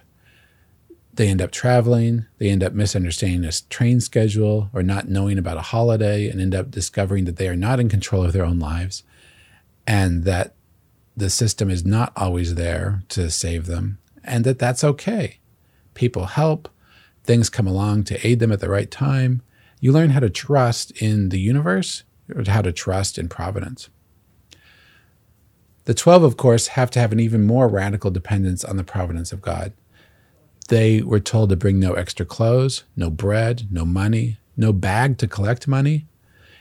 they 1.14 1.28
end 1.28 1.42
up 1.42 1.52
traveling, 1.52 2.26
they 2.38 2.50
end 2.50 2.64
up 2.64 2.72
misunderstanding 2.72 3.44
a 3.44 3.52
train 3.70 4.00
schedule 4.00 4.70
or 4.74 4.84
not 4.84 5.10
knowing 5.10 5.38
about 5.38 5.58
a 5.58 5.62
holiday 5.62 6.30
and 6.30 6.40
end 6.40 6.56
up 6.56 6.72
discovering 6.72 7.26
that 7.26 7.36
they 7.36 7.50
are 7.50 7.56
not 7.58 7.82
in 7.82 7.90
control 7.90 8.24
of 8.24 8.32
their 8.32 8.46
own 8.46 8.60
lives 8.60 9.04
and 9.86 10.24
that 10.24 10.56
the 11.18 11.30
system 11.30 11.70
is 11.70 11.86
not 11.86 12.14
always 12.16 12.56
there 12.56 13.04
to 13.10 13.30
save 13.30 13.66
them 13.66 13.98
and 14.24 14.46
that 14.46 14.60
that's 14.60 14.84
okay. 14.84 15.40
People 15.96 16.26
help, 16.26 16.70
things 17.24 17.50
come 17.50 17.66
along 17.66 18.04
to 18.04 18.28
aid 18.28 18.40
them 18.40 18.52
at 18.52 18.60
the 18.60 18.70
right 18.70 18.92
time. 18.92 19.42
You 19.80 19.92
learn 19.92 20.12
how 20.12 20.20
to 20.20 20.30
trust 20.30 20.92
in 21.02 21.30
the 21.30 21.40
universe 21.40 22.04
or 22.34 22.44
how 22.48 22.62
to 22.62 22.72
trust 22.72 23.18
in 23.18 23.28
providence. 23.28 23.90
The 25.86 25.94
12, 25.94 26.24
of 26.24 26.38
course, 26.38 26.68
have 26.70 26.90
to 26.92 27.00
have 27.00 27.12
an 27.12 27.20
even 27.20 27.46
more 27.46 27.68
radical 27.68 28.10
dependence 28.10 28.64
on 28.64 28.78
the 28.78 28.84
providence 28.84 29.32
of 29.32 29.42
God. 29.42 29.74
They 30.68 31.02
were 31.02 31.20
told 31.20 31.50
to 31.50 31.56
bring 31.56 31.80
no 31.80 31.94
extra 31.94 32.26
clothes, 32.26 32.84
no 32.96 33.12
bread, 33.12 33.68
no 33.72 33.86
money, 33.86 34.38
no 34.58 34.74
bag 34.74 35.20
to 35.20 35.28
collect 35.28 35.68
money. 35.68 36.08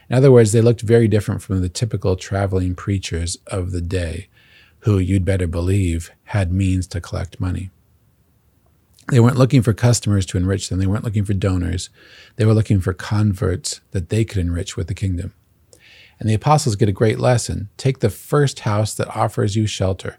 In 0.09 0.15
other 0.15 0.31
words, 0.31 0.51
they 0.51 0.61
looked 0.61 0.81
very 0.81 1.07
different 1.07 1.41
from 1.41 1.61
the 1.61 1.69
typical 1.69 2.15
traveling 2.15 2.75
preachers 2.75 3.39
of 3.47 3.71
the 3.71 3.81
day, 3.81 4.27
who 4.81 4.99
you'd 4.99 5.25
better 5.25 5.47
believe 5.47 6.11
had 6.25 6.51
means 6.53 6.85
to 6.87 7.01
collect 7.01 7.39
money. 7.39 7.71
They 9.09 9.19
weren't 9.19 9.37
looking 9.37 9.61
for 9.61 9.73
customers 9.73 10.25
to 10.27 10.37
enrich 10.37 10.69
them. 10.69 10.79
They 10.79 10.87
weren't 10.87 11.03
looking 11.03 11.25
for 11.25 11.33
donors. 11.33 11.89
They 12.37 12.45
were 12.45 12.55
looking 12.55 12.81
for 12.81 12.93
converts 12.93 13.81
that 13.91 14.09
they 14.09 14.25
could 14.25 14.39
enrich 14.39 14.75
with 14.75 14.87
the 14.87 14.95
kingdom. 14.95 15.33
And 16.19 16.29
the 16.29 16.33
apostles 16.33 16.75
get 16.75 16.89
a 16.89 16.93
great 16.93 17.19
lesson. 17.19 17.69
Take 17.77 17.99
the 17.99 18.09
first 18.09 18.61
house 18.61 18.93
that 18.95 19.15
offers 19.15 19.55
you 19.55 19.67
shelter. 19.67 20.17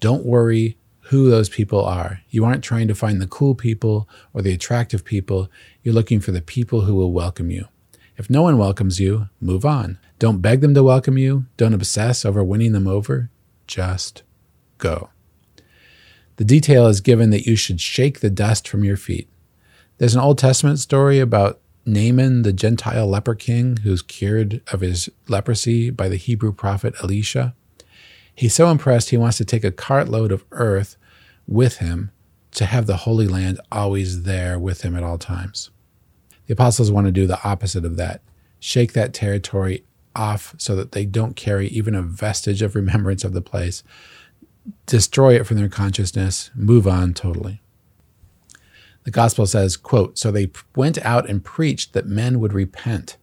Don't 0.00 0.26
worry 0.26 0.76
who 1.10 1.30
those 1.30 1.48
people 1.48 1.84
are. 1.84 2.20
You 2.28 2.44
aren't 2.44 2.64
trying 2.64 2.88
to 2.88 2.94
find 2.94 3.22
the 3.22 3.28
cool 3.28 3.54
people 3.54 4.08
or 4.34 4.42
the 4.42 4.52
attractive 4.52 5.04
people. 5.04 5.48
You're 5.82 5.94
looking 5.94 6.20
for 6.20 6.32
the 6.32 6.42
people 6.42 6.82
who 6.82 6.94
will 6.94 7.12
welcome 7.12 7.50
you. 7.50 7.66
If 8.16 8.28
no 8.28 8.42
one 8.42 8.58
welcomes 8.58 8.98
you, 8.98 9.28
move 9.40 9.64
on. 9.64 9.98
Don't 10.18 10.40
beg 10.40 10.62
them 10.62 10.74
to 10.74 10.82
welcome 10.82 11.16
you. 11.16 11.46
Don't 11.56 11.74
obsess 11.74 12.24
over 12.24 12.42
winning 12.42 12.72
them 12.72 12.86
over. 12.86 13.30
Just 13.66 14.22
go. 14.78 15.10
The 16.36 16.44
detail 16.44 16.86
is 16.86 17.00
given 17.00 17.30
that 17.30 17.46
you 17.46 17.56
should 17.56 17.80
shake 17.80 18.20
the 18.20 18.30
dust 18.30 18.68
from 18.68 18.84
your 18.84 18.96
feet. 18.96 19.28
There's 19.98 20.14
an 20.14 20.20
Old 20.20 20.38
Testament 20.38 20.78
story 20.78 21.18
about 21.18 21.60
Naaman, 21.86 22.42
the 22.42 22.52
Gentile 22.52 23.06
leper 23.06 23.34
king, 23.34 23.78
who's 23.78 24.02
cured 24.02 24.60
of 24.72 24.80
his 24.80 25.08
leprosy 25.28 25.90
by 25.90 26.08
the 26.08 26.16
Hebrew 26.16 26.52
prophet 26.52 26.94
Elisha. 27.02 27.54
He's 28.34 28.54
so 28.54 28.70
impressed 28.70 29.10
he 29.10 29.16
wants 29.16 29.38
to 29.38 29.44
take 29.44 29.64
a 29.64 29.70
cartload 29.70 30.30
of 30.30 30.44
earth 30.52 30.96
with 31.46 31.78
him 31.78 32.10
to 32.52 32.66
have 32.66 32.86
the 32.86 32.98
Holy 32.98 33.26
Land 33.26 33.60
always 33.72 34.24
there 34.24 34.58
with 34.58 34.82
him 34.82 34.96
at 34.96 35.02
all 35.02 35.18
times. 35.18 35.70
The 36.46 36.52
apostles 36.52 36.90
want 36.90 37.06
to 37.06 37.12
do 37.12 37.26
the 37.26 37.42
opposite 37.42 37.84
of 37.84 37.96
that 37.96 38.22
shake 38.58 38.92
that 38.94 39.14
territory 39.14 39.84
off 40.14 40.54
so 40.58 40.74
that 40.74 40.92
they 40.92 41.04
don't 41.04 41.36
carry 41.36 41.68
even 41.68 41.94
a 41.94 42.02
vestige 42.02 42.62
of 42.62 42.74
remembrance 42.74 43.22
of 43.22 43.32
the 43.32 43.42
place, 43.42 43.82
destroy 44.86 45.34
it 45.34 45.46
from 45.46 45.56
their 45.56 45.68
consciousness, 45.68 46.50
move 46.54 46.86
on 46.86 47.14
totally. 47.14 47.60
The 49.04 49.10
gospel 49.10 49.46
says, 49.46 49.76
quote, 49.76 50.18
So 50.18 50.30
they 50.32 50.50
went 50.74 50.98
out 51.04 51.28
and 51.28 51.44
preached 51.44 51.92
that 51.92 52.06
men 52.06 52.40
would 52.40 52.52
repent, 52.52 53.16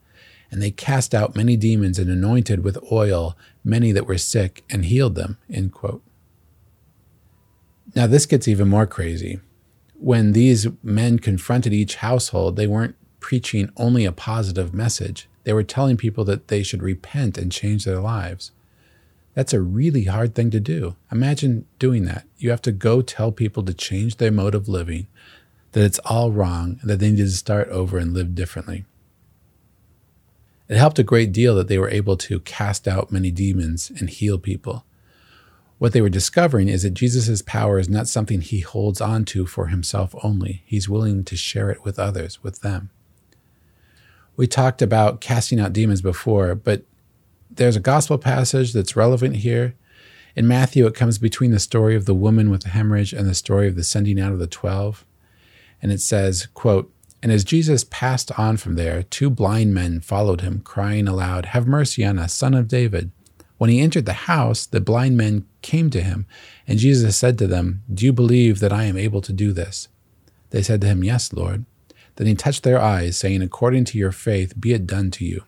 and 0.49 0.61
they 0.61 0.71
cast 0.71 1.13
out 1.13 1.35
many 1.35 1.57
demons 1.57 1.99
and 1.99 2.09
anointed 2.09 2.63
with 2.63 2.77
oil 2.91 3.37
many 3.63 3.91
that 3.91 4.07
were 4.07 4.17
sick 4.17 4.63
and 4.69 4.85
healed 4.85 5.15
them, 5.15 5.37
end 5.49 5.73
quote. 5.73 6.01
Now, 7.95 8.07
this 8.07 8.25
gets 8.25 8.47
even 8.47 8.69
more 8.69 8.87
crazy. 8.87 9.39
When 9.95 10.31
these 10.31 10.67
men 10.81 11.19
confronted 11.19 11.73
each 11.73 11.95
household, 11.95 12.55
they 12.55 12.67
weren't 12.67 12.95
preaching 13.19 13.69
only 13.77 14.05
a 14.05 14.11
positive 14.11 14.73
message. 14.73 15.27
They 15.43 15.53
were 15.53 15.63
telling 15.63 15.97
people 15.97 16.23
that 16.25 16.47
they 16.47 16.63
should 16.63 16.81
repent 16.81 17.37
and 17.37 17.51
change 17.51 17.85
their 17.85 17.99
lives. 17.99 18.51
That's 19.33 19.53
a 19.53 19.61
really 19.61 20.05
hard 20.05 20.35
thing 20.35 20.51
to 20.51 20.59
do. 20.59 20.95
Imagine 21.11 21.65
doing 21.79 22.05
that. 22.05 22.27
You 22.37 22.51
have 22.51 22.61
to 22.63 22.71
go 22.71 23.01
tell 23.01 23.31
people 23.31 23.63
to 23.63 23.73
change 23.73 24.17
their 24.17 24.31
mode 24.31 24.53
of 24.53 24.67
living, 24.67 25.07
that 25.71 25.83
it's 25.83 25.99
all 25.99 26.31
wrong 26.31 26.79
that 26.83 26.99
they 26.99 27.09
need 27.09 27.17
to 27.17 27.29
start 27.31 27.67
over 27.69 27.97
and 27.97 28.13
live 28.13 28.35
differently. 28.35 28.85
It 30.69 30.77
helped 30.77 30.99
a 30.99 31.03
great 31.03 31.31
deal 31.31 31.55
that 31.55 31.67
they 31.67 31.77
were 31.77 31.89
able 31.89 32.15
to 32.17 32.39
cast 32.41 32.87
out 32.87 33.11
many 33.11 33.31
demons 33.31 33.91
and 33.99 34.09
heal 34.09 34.37
people. 34.37 34.85
What 35.77 35.91
they 35.91 36.01
were 36.01 36.09
discovering 36.09 36.69
is 36.69 36.83
that 36.83 36.91
Jesus' 36.91 37.41
power 37.41 37.79
is 37.79 37.89
not 37.89 38.07
something 38.07 38.41
he 38.41 38.61
holds 38.61 39.01
on 39.01 39.25
to 39.25 39.45
for 39.45 39.67
himself 39.67 40.15
only. 40.23 40.61
He's 40.65 40.87
willing 40.87 41.23
to 41.25 41.35
share 41.35 41.69
it 41.69 41.83
with 41.83 41.99
others, 41.99 42.41
with 42.41 42.61
them. 42.61 42.89
We 44.37 44.47
talked 44.47 44.81
about 44.81 45.21
casting 45.21 45.59
out 45.59 45.73
demons 45.73 46.01
before, 46.01 46.55
but 46.55 46.83
there's 47.55 47.75
a 47.75 47.81
gospel 47.81 48.17
passage 48.17 48.73
that's 48.73 48.95
relevant 48.95 49.37
here. 49.37 49.75
In 50.35 50.47
Matthew, 50.47 50.85
it 50.87 50.95
comes 50.95 51.17
between 51.17 51.51
the 51.51 51.59
story 51.59 51.95
of 51.95 52.05
the 52.05 52.15
woman 52.15 52.49
with 52.49 52.63
the 52.63 52.69
hemorrhage 52.69 53.13
and 53.13 53.29
the 53.29 53.35
story 53.35 53.67
of 53.67 53.75
the 53.75 53.83
sending 53.83 54.19
out 54.19 54.31
of 54.31 54.39
the 54.39 54.47
twelve 54.47 55.05
and 55.83 55.91
it 55.91 55.99
says, 55.99 56.47
quote, 56.53 56.91
And 57.21 57.29
as 57.29 57.43
Jesus 57.43 57.83
passed 57.83 58.31
on 58.39 58.55
from 58.55 58.75
there, 58.75 59.03
two 59.03 59.29
blind 59.29 59.73
men 59.73 59.99
followed 59.99 60.39
him, 60.39 60.61
crying 60.61 61.09
aloud, 61.09 61.47
Have 61.47 61.67
mercy 61.67 62.05
on 62.05 62.17
us, 62.17 62.33
son 62.33 62.53
of 62.53 62.69
David. 62.69 63.11
When 63.57 63.69
he 63.69 63.81
entered 63.81 64.05
the 64.05 64.13
house, 64.13 64.65
the 64.65 64.79
blind 64.79 65.17
men 65.17 65.45
came 65.61 65.89
to 65.89 66.01
him, 66.01 66.25
and 66.65 66.79
Jesus 66.79 67.17
said 67.17 67.37
to 67.37 67.47
them, 67.47 67.83
Do 67.93 68.05
you 68.05 68.13
believe 68.13 68.61
that 68.61 68.71
I 68.71 68.85
am 68.85 68.97
able 68.97 69.21
to 69.21 69.33
do 69.33 69.51
this? 69.51 69.89
They 70.51 70.63
said 70.63 70.79
to 70.81 70.87
him, 70.87 71.03
Yes, 71.03 71.33
Lord. 71.33 71.65
Then 72.15 72.27
he 72.27 72.35
touched 72.35 72.63
their 72.63 72.81
eyes, 72.81 73.17
saying, 73.17 73.41
According 73.41 73.83
to 73.85 73.97
your 73.97 74.13
faith, 74.13 74.59
be 74.59 74.71
it 74.71 74.87
done 74.87 75.11
to 75.11 75.25
you. 75.25 75.43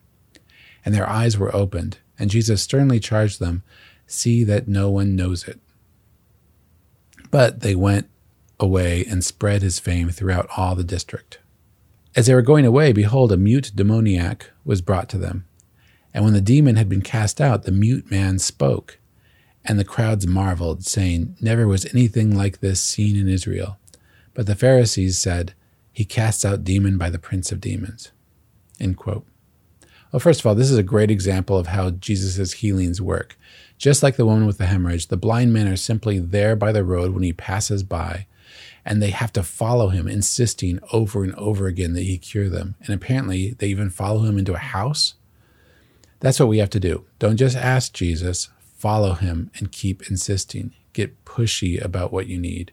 And 0.86 0.94
their 0.94 1.10
eyes 1.10 1.38
were 1.38 1.54
opened, 1.54 1.98
and 2.18 2.30
Jesus 2.30 2.62
sternly 2.62 3.00
charged 3.00 3.40
them, 3.40 3.64
See 4.08 4.44
that 4.44 4.68
no 4.68 4.90
one 4.92 5.16
knows 5.16 5.48
it. 5.48 5.60
But 7.32 7.62
they 7.62 7.76
went 7.76 8.08
away 8.60 9.04
and 9.06 9.24
spread 9.24 9.62
his 9.62 9.80
fame 9.80 10.10
throughout 10.10 10.48
all 10.56 10.76
the 10.76 10.84
district. 10.84 11.40
As 12.16 12.28
they 12.28 12.34
were 12.34 12.42
going 12.42 12.66
away, 12.66 12.94
behold, 12.94 13.32
a 13.32 13.38
mute 13.38 13.72
demoniac 13.76 14.52
was 14.64 14.82
brought 14.82 15.10
to 15.10 15.18
them. 15.18 15.46
And 16.14 16.24
when 16.24 16.34
the 16.34 16.42
demon 16.42 16.78
had 16.78 16.88
been 16.88 17.02
cast 17.02 17.42
out, 17.42 17.64
the 17.64 17.72
mute 17.72 18.10
man 18.10 18.40
spoke. 18.40 19.00
And 19.66 19.78
the 19.78 19.84
crowds 19.84 20.26
marveled, 20.26 20.86
saying, 20.86 21.36
Never 21.42 21.68
was 21.68 21.86
anything 21.88 22.38
like 22.38 22.60
this 22.60 22.80
seen 22.80 23.18
in 23.18 23.28
Israel. 23.28 23.78
But 24.34 24.46
the 24.46 24.56
Pharisees 24.56 25.18
said, 25.18 25.54
He 25.92 26.06
casts 26.06 26.46
out 26.46 26.64
demon 26.64 26.98
by 26.98 27.10
the 27.10 27.20
prince 27.20 27.52
of 27.52 27.60
demons. 27.60 28.12
End 28.80 28.96
quote. 28.96 29.26
Well, 30.16 30.22
first 30.22 30.40
of 30.40 30.46
all, 30.46 30.56
this 30.56 30.72
is 30.72 30.78
a 30.78 30.82
great 30.82 31.12
example 31.12 31.58
of 31.58 31.68
how 31.68 31.90
Jesus' 31.90 32.54
healings 32.54 33.02
work. 33.02 33.38
Just 33.78 34.02
like 34.02 34.16
the 34.16 34.26
woman 34.26 34.48
with 34.48 34.58
the 34.58 34.68
hemorrhage, 34.68 35.08
the 35.08 35.18
blind 35.18 35.52
men 35.52 35.68
are 35.68 35.76
simply 35.76 36.20
there 36.20 36.56
by 36.56 36.72
the 36.72 36.86
road 36.86 37.14
when 37.14 37.24
he 37.24 37.34
passes 37.34 37.84
by, 37.84 38.26
and 38.86 39.04
they 39.04 39.10
have 39.10 39.34
to 39.34 39.44
follow 39.44 39.90
him, 39.90 40.08
insisting 40.08 40.80
over 40.94 41.26
and 41.26 41.36
over 41.36 41.68
again 41.68 41.96
that 41.96 42.04
he 42.04 42.18
cure 42.18 42.48
them. 42.48 42.76
And 42.86 42.96
apparently, 42.96 43.56
they 43.60 43.68
even 43.68 43.90
follow 43.90 44.22
him 44.22 44.38
into 44.38 44.54
a 44.54 44.58
house. 44.58 45.16
That's 46.22 46.40
what 46.40 46.48
we 46.48 46.60
have 46.60 46.70
to 46.70 46.80
do. 46.80 47.04
Don't 47.20 47.36
just 47.36 47.58
ask 47.58 47.92
Jesus, 47.92 48.48
follow 48.62 49.16
him 49.16 49.52
and 49.58 49.70
keep 49.70 50.10
insisting. 50.10 50.74
Get 50.94 51.26
pushy 51.26 51.84
about 51.84 52.14
what 52.14 52.28
you 52.28 52.40
need. 52.40 52.72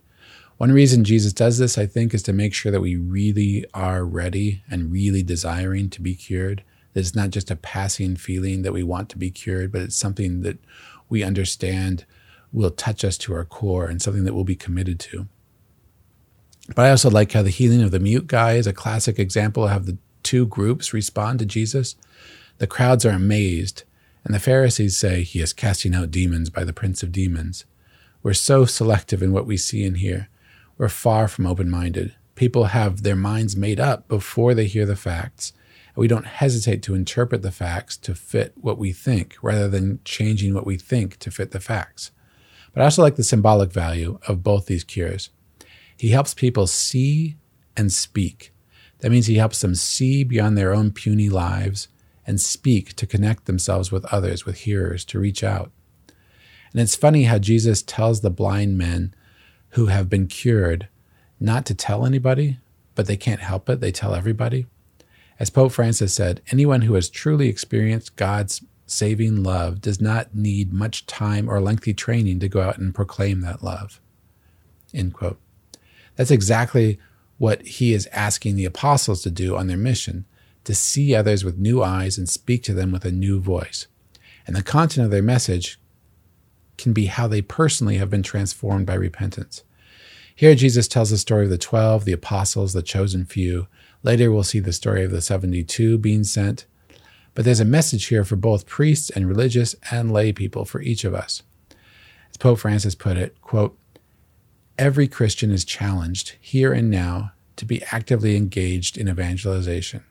One 0.58 0.70
reason 0.70 1.02
Jesus 1.02 1.32
does 1.32 1.58
this, 1.58 1.76
I 1.76 1.86
think, 1.86 2.14
is 2.14 2.22
to 2.22 2.32
make 2.32 2.54
sure 2.54 2.70
that 2.70 2.82
we 2.82 2.94
really 2.94 3.64
are 3.74 4.04
ready 4.04 4.62
and 4.70 4.92
really 4.92 5.24
desiring 5.24 5.90
to 5.90 6.00
be 6.00 6.14
cured. 6.14 6.62
That 6.92 7.00
it's 7.00 7.14
not 7.14 7.30
just 7.30 7.50
a 7.50 7.56
passing 7.56 8.16
feeling 8.16 8.62
that 8.62 8.72
we 8.72 8.82
want 8.82 9.08
to 9.10 9.18
be 9.18 9.30
cured, 9.30 9.72
but 9.72 9.82
it's 9.82 9.96
something 9.96 10.42
that 10.42 10.58
we 11.08 11.22
understand 11.22 12.04
will 12.52 12.70
touch 12.70 13.04
us 13.04 13.16
to 13.18 13.32
our 13.34 13.44
core 13.44 13.86
and 13.86 14.00
something 14.00 14.24
that 14.24 14.34
we'll 14.34 14.44
be 14.44 14.54
committed 14.54 15.00
to. 15.00 15.26
But 16.74 16.86
I 16.86 16.90
also 16.90 17.10
like 17.10 17.32
how 17.32 17.42
the 17.42 17.50
healing 17.50 17.82
of 17.82 17.90
the 17.90 17.98
mute 17.98 18.26
guy 18.26 18.52
is 18.52 18.66
a 18.66 18.72
classic 18.72 19.18
example 19.18 19.64
of 19.64 19.70
how 19.70 19.78
the 19.80 19.98
two 20.22 20.46
groups 20.46 20.92
respond 20.92 21.38
to 21.38 21.46
Jesus. 21.46 21.96
The 22.58 22.66
crowds 22.66 23.04
are 23.04 23.10
amazed, 23.10 23.82
and 24.24 24.34
the 24.34 24.40
Pharisees 24.40 24.96
say 24.96 25.22
he 25.22 25.40
is 25.40 25.52
casting 25.52 25.94
out 25.94 26.10
demons 26.10 26.50
by 26.50 26.64
the 26.64 26.72
prince 26.72 27.02
of 27.02 27.10
demons. 27.10 27.64
We're 28.22 28.34
so 28.34 28.64
selective 28.64 29.22
in 29.22 29.32
what 29.32 29.46
we 29.46 29.56
see 29.56 29.84
and 29.84 29.96
hear. 29.96 30.28
We're 30.78 30.88
far 30.88 31.26
from 31.26 31.46
open 31.46 31.68
minded. 31.68 32.14
People 32.34 32.66
have 32.66 33.02
their 33.02 33.16
minds 33.16 33.56
made 33.56 33.80
up 33.80 34.06
before 34.06 34.54
they 34.54 34.66
hear 34.66 34.86
the 34.86 34.96
facts, 34.96 35.52
we 35.94 36.08
don't 36.08 36.26
hesitate 36.26 36.82
to 36.84 36.94
interpret 36.94 37.42
the 37.42 37.50
facts 37.50 37.96
to 37.98 38.14
fit 38.14 38.54
what 38.56 38.78
we 38.78 38.92
think 38.92 39.36
rather 39.42 39.68
than 39.68 40.00
changing 40.04 40.54
what 40.54 40.66
we 40.66 40.76
think 40.76 41.18
to 41.18 41.30
fit 41.30 41.50
the 41.50 41.60
facts. 41.60 42.10
But 42.72 42.80
I 42.80 42.84
also 42.84 43.02
like 43.02 43.16
the 43.16 43.22
symbolic 43.22 43.70
value 43.72 44.18
of 44.26 44.42
both 44.42 44.66
these 44.66 44.84
cures. 44.84 45.30
He 45.96 46.08
helps 46.08 46.34
people 46.34 46.66
see 46.66 47.36
and 47.76 47.92
speak. 47.92 48.52
That 49.00 49.10
means 49.10 49.26
he 49.26 49.36
helps 49.36 49.60
them 49.60 49.74
see 49.74 50.24
beyond 50.24 50.56
their 50.56 50.72
own 50.72 50.92
puny 50.92 51.28
lives 51.28 51.88
and 52.26 52.40
speak 52.40 52.94
to 52.96 53.06
connect 53.06 53.44
themselves 53.44 53.92
with 53.92 54.04
others, 54.06 54.46
with 54.46 54.60
hearers, 54.60 55.04
to 55.06 55.18
reach 55.18 55.42
out. 55.44 55.72
And 56.72 56.80
it's 56.80 56.96
funny 56.96 57.24
how 57.24 57.38
Jesus 57.38 57.82
tells 57.82 58.20
the 58.20 58.30
blind 58.30 58.78
men 58.78 59.14
who 59.70 59.86
have 59.86 60.08
been 60.08 60.26
cured 60.26 60.88
not 61.38 61.66
to 61.66 61.74
tell 61.74 62.06
anybody, 62.06 62.58
but 62.94 63.06
they 63.06 63.16
can't 63.16 63.40
help 63.40 63.68
it. 63.68 63.80
They 63.80 63.92
tell 63.92 64.14
everybody. 64.14 64.66
As 65.42 65.50
Pope 65.50 65.72
Francis 65.72 66.14
said, 66.14 66.40
anyone 66.52 66.82
who 66.82 66.94
has 66.94 67.08
truly 67.08 67.48
experienced 67.48 68.14
God's 68.14 68.62
saving 68.86 69.42
love 69.42 69.80
does 69.80 70.00
not 70.00 70.36
need 70.36 70.72
much 70.72 71.04
time 71.06 71.50
or 71.50 71.60
lengthy 71.60 71.92
training 71.92 72.38
to 72.38 72.48
go 72.48 72.60
out 72.60 72.78
and 72.78 72.94
proclaim 72.94 73.40
that 73.40 73.60
love. 73.60 74.00
End 74.94 75.12
quote. 75.12 75.40
That's 76.14 76.30
exactly 76.30 77.00
what 77.38 77.62
he 77.62 77.92
is 77.92 78.08
asking 78.12 78.54
the 78.54 78.66
apostles 78.66 79.20
to 79.22 79.32
do 79.32 79.56
on 79.56 79.66
their 79.66 79.76
mission 79.76 80.26
to 80.62 80.76
see 80.76 81.12
others 81.12 81.44
with 81.44 81.58
new 81.58 81.82
eyes 81.82 82.18
and 82.18 82.28
speak 82.28 82.62
to 82.62 82.72
them 82.72 82.92
with 82.92 83.04
a 83.04 83.10
new 83.10 83.40
voice. 83.40 83.88
And 84.46 84.54
the 84.54 84.62
content 84.62 85.06
of 85.06 85.10
their 85.10 85.22
message 85.22 85.76
can 86.78 86.92
be 86.92 87.06
how 87.06 87.26
they 87.26 87.42
personally 87.42 87.96
have 87.96 88.10
been 88.10 88.22
transformed 88.22 88.86
by 88.86 88.94
repentance. 88.94 89.64
Here, 90.36 90.54
Jesus 90.54 90.86
tells 90.86 91.10
the 91.10 91.18
story 91.18 91.42
of 91.44 91.50
the 91.50 91.58
12, 91.58 92.04
the 92.04 92.12
apostles, 92.12 92.74
the 92.74 92.82
chosen 92.82 93.24
few, 93.24 93.66
Later, 94.02 94.32
we'll 94.32 94.42
see 94.42 94.60
the 94.60 94.72
story 94.72 95.04
of 95.04 95.10
the 95.10 95.20
72 95.20 95.98
being 95.98 96.24
sent. 96.24 96.66
But 97.34 97.44
there's 97.44 97.60
a 97.60 97.64
message 97.64 98.06
here 98.06 98.24
for 98.24 98.36
both 98.36 98.66
priests 98.66 99.10
and 99.10 99.28
religious 99.28 99.74
and 99.90 100.12
lay 100.12 100.32
people, 100.32 100.64
for 100.64 100.82
each 100.82 101.04
of 101.04 101.14
us. 101.14 101.42
As 102.30 102.36
Pope 102.36 102.58
Francis 102.58 102.94
put 102.94 103.16
it, 103.16 103.40
quote, 103.40 103.78
every 104.78 105.06
Christian 105.06 105.50
is 105.50 105.64
challenged 105.64 106.34
here 106.40 106.72
and 106.72 106.90
now 106.90 107.32
to 107.56 107.64
be 107.64 107.82
actively 107.92 108.36
engaged 108.36 108.98
in 108.98 109.08
evangelization. 109.08 110.02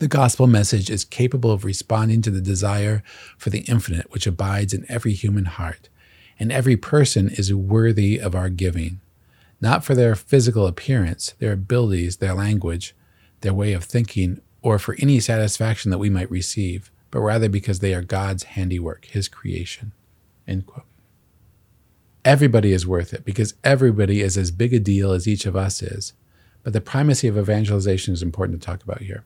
The 0.00 0.08
gospel 0.08 0.46
message 0.46 0.90
is 0.90 1.04
capable 1.04 1.52
of 1.52 1.64
responding 1.64 2.20
to 2.22 2.30
the 2.30 2.40
desire 2.40 3.02
for 3.38 3.50
the 3.50 3.60
infinite 3.60 4.10
which 4.10 4.26
abides 4.26 4.74
in 4.74 4.84
every 4.88 5.12
human 5.12 5.44
heart, 5.44 5.88
and 6.38 6.50
every 6.50 6.76
person 6.76 7.30
is 7.30 7.54
worthy 7.54 8.18
of 8.18 8.34
our 8.34 8.50
giving 8.50 9.00
not 9.60 9.84
for 9.84 9.94
their 9.94 10.14
physical 10.14 10.66
appearance, 10.66 11.34
their 11.38 11.52
abilities, 11.52 12.18
their 12.18 12.34
language, 12.34 12.94
their 13.40 13.54
way 13.54 13.72
of 13.72 13.84
thinking, 13.84 14.40
or 14.62 14.78
for 14.78 14.96
any 14.98 15.20
satisfaction 15.20 15.90
that 15.90 15.98
we 15.98 16.10
might 16.10 16.30
receive, 16.30 16.90
but 17.10 17.20
rather 17.20 17.48
because 17.48 17.78
they 17.78 17.94
are 17.94 18.02
God's 18.02 18.42
handiwork, 18.42 19.06
His 19.06 19.28
creation. 19.28 19.92
Everybody 22.24 22.72
is 22.72 22.86
worth 22.86 23.14
it 23.14 23.24
because 23.24 23.54
everybody 23.62 24.20
is 24.20 24.36
as 24.36 24.50
big 24.50 24.74
a 24.74 24.80
deal 24.80 25.12
as 25.12 25.28
each 25.28 25.46
of 25.46 25.54
us 25.54 25.82
is. 25.82 26.12
But 26.64 26.72
the 26.72 26.80
primacy 26.80 27.28
of 27.28 27.38
evangelization 27.38 28.12
is 28.12 28.22
important 28.22 28.60
to 28.60 28.66
talk 28.66 28.82
about 28.82 29.02
here. 29.02 29.24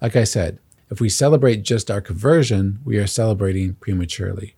Like 0.00 0.14
I 0.14 0.22
said, 0.22 0.60
if 0.88 1.00
we 1.00 1.08
celebrate 1.08 1.62
just 1.62 1.90
our 1.90 2.00
conversion, 2.00 2.78
we 2.84 2.98
are 2.98 3.06
celebrating 3.06 3.74
prematurely. 3.74 4.54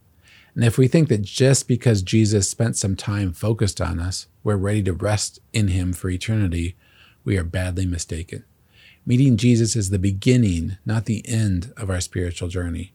And 0.54 0.64
if 0.64 0.76
we 0.76 0.86
think 0.86 1.08
that 1.08 1.22
just 1.22 1.66
because 1.66 2.02
Jesus 2.02 2.48
spent 2.48 2.76
some 2.76 2.96
time 2.96 3.32
focused 3.32 3.80
on 3.80 3.98
us, 3.98 4.26
we're 4.42 4.56
ready 4.56 4.82
to 4.82 4.92
rest 4.92 5.40
in 5.52 5.68
him 5.68 5.92
for 5.92 6.10
eternity, 6.10 6.76
we 7.24 7.38
are 7.38 7.44
badly 7.44 7.86
mistaken. 7.86 8.44
Meeting 9.04 9.36
Jesus 9.36 9.74
is 9.74 9.90
the 9.90 9.98
beginning, 9.98 10.76
not 10.86 11.06
the 11.06 11.26
end 11.28 11.72
of 11.76 11.90
our 11.90 12.00
spiritual 12.00 12.48
journey. 12.48 12.92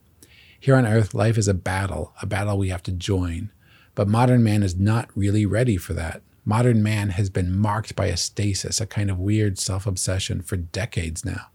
Here 0.58 0.74
on 0.74 0.86
earth, 0.86 1.14
life 1.14 1.38
is 1.38 1.48
a 1.48 1.54
battle, 1.54 2.12
a 2.20 2.26
battle 2.26 2.58
we 2.58 2.68
have 2.70 2.82
to 2.84 2.92
join. 2.92 3.50
But 3.94 4.08
modern 4.08 4.42
man 4.42 4.62
is 4.62 4.76
not 4.76 5.10
really 5.14 5.44
ready 5.44 5.76
for 5.76 5.92
that. 5.94 6.22
Modern 6.44 6.82
man 6.82 7.10
has 7.10 7.30
been 7.30 7.56
marked 7.56 7.94
by 7.94 8.06
a 8.06 8.16
stasis, 8.16 8.80
a 8.80 8.86
kind 8.86 9.10
of 9.10 9.18
weird 9.18 9.58
self 9.58 9.86
obsession 9.86 10.40
for 10.40 10.56
decades 10.56 11.24
now. 11.24 11.48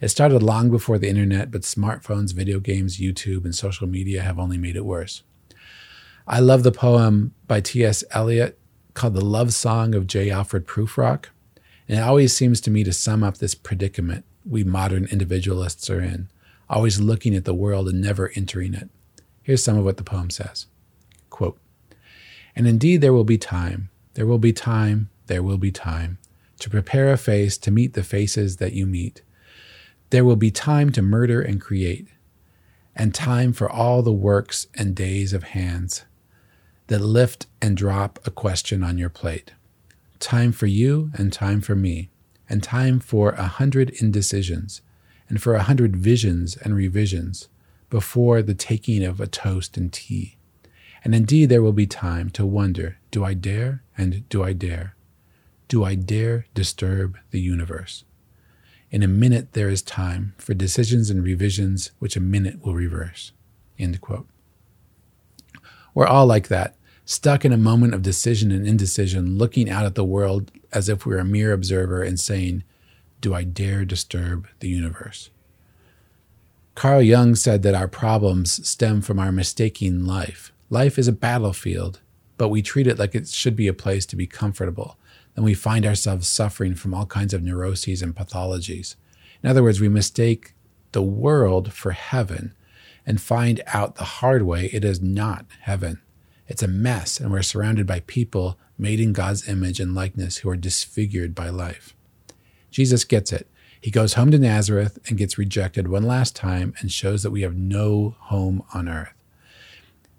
It 0.00 0.08
started 0.08 0.42
long 0.42 0.70
before 0.70 0.98
the 0.98 1.08
internet, 1.08 1.50
but 1.50 1.62
smartphones, 1.62 2.34
video 2.34 2.60
games, 2.60 2.98
YouTube, 2.98 3.44
and 3.44 3.54
social 3.54 3.86
media 3.86 4.22
have 4.22 4.38
only 4.38 4.58
made 4.58 4.76
it 4.76 4.84
worse. 4.84 5.22
I 6.26 6.40
love 6.40 6.62
the 6.62 6.72
poem 6.72 7.34
by 7.46 7.60
T.S. 7.60 8.04
Eliot 8.10 8.58
called 8.98 9.14
The 9.14 9.24
Love 9.24 9.54
Song 9.54 9.94
of 9.94 10.08
J. 10.08 10.28
Alfred 10.28 10.66
Prufrock. 10.66 11.26
And 11.88 11.98
it 11.98 12.02
always 12.02 12.36
seems 12.36 12.60
to 12.62 12.70
me 12.70 12.82
to 12.82 12.92
sum 12.92 13.22
up 13.22 13.38
this 13.38 13.54
predicament 13.54 14.24
we 14.44 14.64
modern 14.64 15.04
individualists 15.04 15.88
are 15.88 16.00
in, 16.00 16.28
always 16.68 17.00
looking 17.00 17.36
at 17.36 17.44
the 17.44 17.54
world 17.54 17.88
and 17.88 18.00
never 18.00 18.32
entering 18.34 18.74
it. 18.74 18.90
Here's 19.40 19.62
some 19.62 19.78
of 19.78 19.84
what 19.84 19.98
the 19.98 20.02
poem 20.02 20.30
says 20.30 20.66
Quote, 21.30 21.60
And 22.56 22.66
indeed, 22.66 23.00
there 23.00 23.12
will 23.12 23.22
be 23.22 23.38
time, 23.38 23.88
there 24.14 24.26
will 24.26 24.38
be 24.38 24.52
time, 24.52 25.10
there 25.28 25.44
will 25.44 25.58
be 25.58 25.70
time 25.70 26.18
to 26.58 26.68
prepare 26.68 27.12
a 27.12 27.16
face 27.16 27.56
to 27.58 27.70
meet 27.70 27.94
the 27.94 28.02
faces 28.02 28.56
that 28.56 28.72
you 28.72 28.84
meet. 28.84 29.22
There 30.10 30.24
will 30.24 30.34
be 30.34 30.50
time 30.50 30.90
to 30.90 31.02
murder 31.02 31.40
and 31.40 31.60
create, 31.60 32.08
and 32.96 33.14
time 33.14 33.52
for 33.52 33.70
all 33.70 34.02
the 34.02 34.12
works 34.12 34.66
and 34.74 34.96
days 34.96 35.32
of 35.32 35.44
hands 35.44 36.04
that 36.88 37.00
lift 37.00 37.46
and 37.62 37.76
drop 37.76 38.18
a 38.26 38.30
question 38.30 38.82
on 38.82 38.98
your 38.98 39.10
plate. 39.10 39.52
Time 40.18 40.52
for 40.52 40.66
you 40.66 41.10
and 41.14 41.32
time 41.32 41.60
for 41.60 41.76
me, 41.76 42.10
and 42.48 42.62
time 42.62 42.98
for 42.98 43.30
a 43.30 43.44
hundred 43.44 43.90
indecisions, 44.00 44.80
and 45.28 45.40
for 45.40 45.54
a 45.54 45.62
hundred 45.62 45.96
visions 45.96 46.56
and 46.56 46.74
revisions 46.74 47.48
before 47.90 48.42
the 48.42 48.54
taking 48.54 49.04
of 49.04 49.20
a 49.20 49.26
toast 49.26 49.76
and 49.76 49.92
tea. 49.92 50.36
And 51.04 51.14
indeed, 51.14 51.48
there 51.48 51.62
will 51.62 51.72
be 51.72 51.86
time 51.86 52.30
to 52.30 52.44
wonder 52.44 52.98
do 53.10 53.24
I 53.24 53.34
dare 53.34 53.82
and 53.96 54.28
do 54.28 54.42
I 54.42 54.52
dare? 54.52 54.96
Do 55.68 55.84
I 55.84 55.94
dare 55.94 56.46
disturb 56.54 57.18
the 57.30 57.40
universe? 57.40 58.04
In 58.90 59.02
a 59.02 59.08
minute, 59.08 59.52
there 59.52 59.68
is 59.68 59.82
time 59.82 60.34
for 60.38 60.54
decisions 60.54 61.10
and 61.10 61.22
revisions 61.22 61.92
which 61.98 62.16
a 62.16 62.20
minute 62.20 62.64
will 62.64 62.74
reverse. 62.74 63.32
End 63.78 64.00
quote. 64.00 64.26
We're 65.94 66.06
all 66.06 66.26
like 66.26 66.48
that 66.48 66.77
stuck 67.08 67.42
in 67.42 67.54
a 67.54 67.56
moment 67.56 67.94
of 67.94 68.02
decision 68.02 68.52
and 68.52 68.68
indecision, 68.68 69.38
looking 69.38 69.70
out 69.70 69.86
at 69.86 69.94
the 69.94 70.04
world 70.04 70.52
as 70.74 70.90
if 70.90 71.06
we 71.06 71.14
were 71.14 71.20
a 71.20 71.24
mere 71.24 71.54
observer 71.54 72.02
and 72.02 72.20
saying, 72.20 72.62
Do 73.22 73.32
I 73.32 73.44
dare 73.44 73.86
disturb 73.86 74.46
the 74.60 74.68
universe? 74.68 75.30
Carl 76.74 77.00
Jung 77.00 77.34
said 77.34 77.62
that 77.62 77.74
our 77.74 77.88
problems 77.88 78.68
stem 78.68 79.00
from 79.00 79.18
our 79.18 79.32
mistaking 79.32 80.04
life. 80.04 80.52
Life 80.68 80.98
is 80.98 81.08
a 81.08 81.12
battlefield, 81.12 82.00
but 82.36 82.50
we 82.50 82.60
treat 82.60 82.86
it 82.86 82.98
like 82.98 83.14
it 83.14 83.26
should 83.26 83.56
be 83.56 83.68
a 83.68 83.72
place 83.72 84.04
to 84.04 84.14
be 84.14 84.26
comfortable. 84.26 84.98
Then 85.34 85.44
we 85.44 85.54
find 85.54 85.86
ourselves 85.86 86.28
suffering 86.28 86.74
from 86.74 86.92
all 86.92 87.06
kinds 87.06 87.32
of 87.32 87.42
neuroses 87.42 88.02
and 88.02 88.14
pathologies. 88.14 88.96
In 89.42 89.48
other 89.48 89.62
words, 89.62 89.80
we 89.80 89.88
mistake 89.88 90.52
the 90.92 91.02
world 91.02 91.72
for 91.72 91.92
heaven 91.92 92.54
and 93.06 93.18
find 93.18 93.62
out 93.68 93.94
the 93.94 94.04
hard 94.04 94.42
way 94.42 94.66
it 94.66 94.84
is 94.84 95.00
not 95.00 95.46
heaven. 95.60 96.02
It's 96.48 96.62
a 96.62 96.68
mess, 96.68 97.20
and 97.20 97.30
we're 97.30 97.42
surrounded 97.42 97.86
by 97.86 98.00
people 98.00 98.58
made 98.78 99.00
in 99.00 99.12
God's 99.12 99.48
image 99.48 99.80
and 99.80 99.94
likeness, 99.94 100.38
who 100.38 100.48
are 100.48 100.56
disfigured 100.56 101.34
by 101.34 101.50
life. 101.50 101.94
Jesus 102.70 103.04
gets 103.04 103.32
it. 103.32 103.46
He 103.80 103.90
goes 103.90 104.14
home 104.14 104.30
to 104.32 104.38
Nazareth 104.38 104.98
and 105.06 105.18
gets 105.18 105.38
rejected 105.38 105.88
one 105.88 106.04
last 106.04 106.34
time 106.34 106.74
and 106.80 106.90
shows 106.90 107.22
that 107.22 107.30
we 107.30 107.42
have 107.42 107.54
no 107.54 108.16
home 108.18 108.64
on 108.74 108.88
earth. 108.88 109.12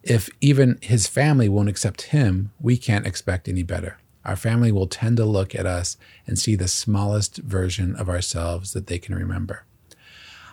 If 0.03 0.29
even 0.39 0.77
his 0.81 1.07
family 1.07 1.49
won't 1.49 1.67
accept 1.67 2.03
him, 2.03 2.51
we 2.61 2.77
can't 2.77 3.07
expect 3.07 3.49
any 3.49 3.63
better. 3.63 3.97
Our 4.23 4.35
family 4.35 4.71
will 4.71 4.87
tend 4.87 5.17
to 5.17 5.25
look 5.25 5.55
at 5.55 5.65
us 5.65 5.97
and 6.27 6.37
see 6.37 6.55
the 6.55 6.67
smallest 6.67 7.37
version 7.37 7.95
of 7.95 8.07
ourselves 8.07 8.73
that 8.73 8.87
they 8.87 8.99
can 8.99 9.15
remember. 9.15 9.65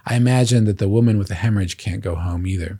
I 0.04 0.14
imagine 0.14 0.64
that 0.64 0.78
the 0.78 0.88
woman 0.88 1.18
with 1.18 1.28
the 1.28 1.34
hemorrhage 1.34 1.76
can't 1.76 2.00
go 2.00 2.14
home 2.14 2.46
either. 2.46 2.78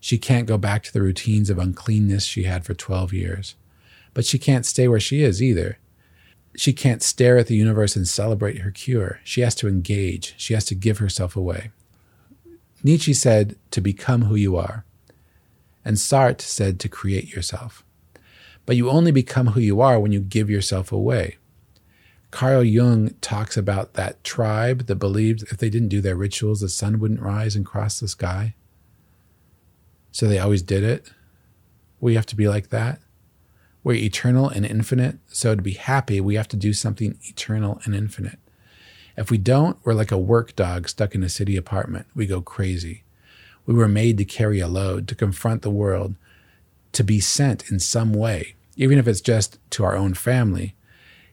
She 0.00 0.18
can't 0.18 0.46
go 0.46 0.58
back 0.58 0.82
to 0.84 0.92
the 0.92 1.02
routines 1.02 1.50
of 1.50 1.58
uncleanness 1.58 2.24
she 2.24 2.44
had 2.44 2.64
for 2.64 2.74
12 2.74 3.12
years. 3.12 3.54
But 4.14 4.24
she 4.24 4.38
can't 4.38 4.66
stay 4.66 4.88
where 4.88 5.00
she 5.00 5.22
is 5.22 5.42
either. 5.42 5.78
She 6.56 6.72
can't 6.72 7.02
stare 7.02 7.36
at 7.36 7.48
the 7.48 7.56
universe 7.56 7.96
and 7.96 8.08
celebrate 8.08 8.58
her 8.58 8.70
cure. 8.70 9.20
She 9.24 9.42
has 9.42 9.54
to 9.56 9.68
engage. 9.68 10.34
She 10.38 10.54
has 10.54 10.64
to 10.66 10.74
give 10.74 10.98
herself 10.98 11.36
away. 11.36 11.70
Nietzsche 12.82 13.12
said 13.12 13.56
to 13.72 13.80
become 13.80 14.22
who 14.22 14.36
you 14.36 14.56
are, 14.56 14.84
and 15.84 15.96
Sartre 15.96 16.40
said 16.40 16.78
to 16.80 16.88
create 16.88 17.34
yourself. 17.34 17.84
But 18.64 18.76
you 18.76 18.90
only 18.90 19.12
become 19.12 19.48
who 19.48 19.60
you 19.60 19.80
are 19.80 19.98
when 19.98 20.12
you 20.12 20.20
give 20.20 20.48
yourself 20.48 20.92
away. 20.92 21.36
Carl 22.30 22.64
Jung 22.64 23.10
talks 23.20 23.56
about 23.56 23.94
that 23.94 24.22
tribe 24.24 24.86
that 24.86 24.96
believed 24.96 25.42
if 25.44 25.58
they 25.58 25.70
didn't 25.70 25.88
do 25.88 26.00
their 26.00 26.16
rituals, 26.16 26.60
the 26.60 26.68
sun 26.68 26.98
wouldn't 26.98 27.20
rise 27.20 27.56
and 27.56 27.64
cross 27.64 27.98
the 27.98 28.08
sky. 28.08 28.54
So 30.16 30.26
they 30.26 30.38
always 30.38 30.62
did 30.62 30.82
it. 30.82 31.12
We 32.00 32.14
have 32.14 32.24
to 32.24 32.36
be 32.36 32.48
like 32.48 32.70
that. 32.70 33.00
We're 33.84 33.96
eternal 33.96 34.48
and 34.48 34.64
infinite. 34.64 35.18
So 35.26 35.54
to 35.54 35.60
be 35.60 35.74
happy, 35.74 36.22
we 36.22 36.36
have 36.36 36.48
to 36.48 36.56
do 36.56 36.72
something 36.72 37.18
eternal 37.24 37.82
and 37.84 37.94
infinite. 37.94 38.38
If 39.18 39.30
we 39.30 39.36
don't, 39.36 39.76
we're 39.84 39.92
like 39.92 40.10
a 40.10 40.16
work 40.16 40.56
dog 40.56 40.88
stuck 40.88 41.14
in 41.14 41.22
a 41.22 41.28
city 41.28 41.54
apartment. 41.54 42.06
We 42.14 42.24
go 42.24 42.40
crazy. 42.40 43.04
We 43.66 43.74
were 43.74 43.88
made 43.88 44.16
to 44.16 44.24
carry 44.24 44.58
a 44.58 44.68
load, 44.68 45.06
to 45.08 45.14
confront 45.14 45.60
the 45.60 45.68
world, 45.68 46.14
to 46.92 47.04
be 47.04 47.20
sent 47.20 47.70
in 47.70 47.78
some 47.78 48.14
way, 48.14 48.54
even 48.74 48.96
if 48.96 49.06
it's 49.06 49.20
just 49.20 49.58
to 49.72 49.84
our 49.84 49.96
own 49.96 50.14
family, 50.14 50.76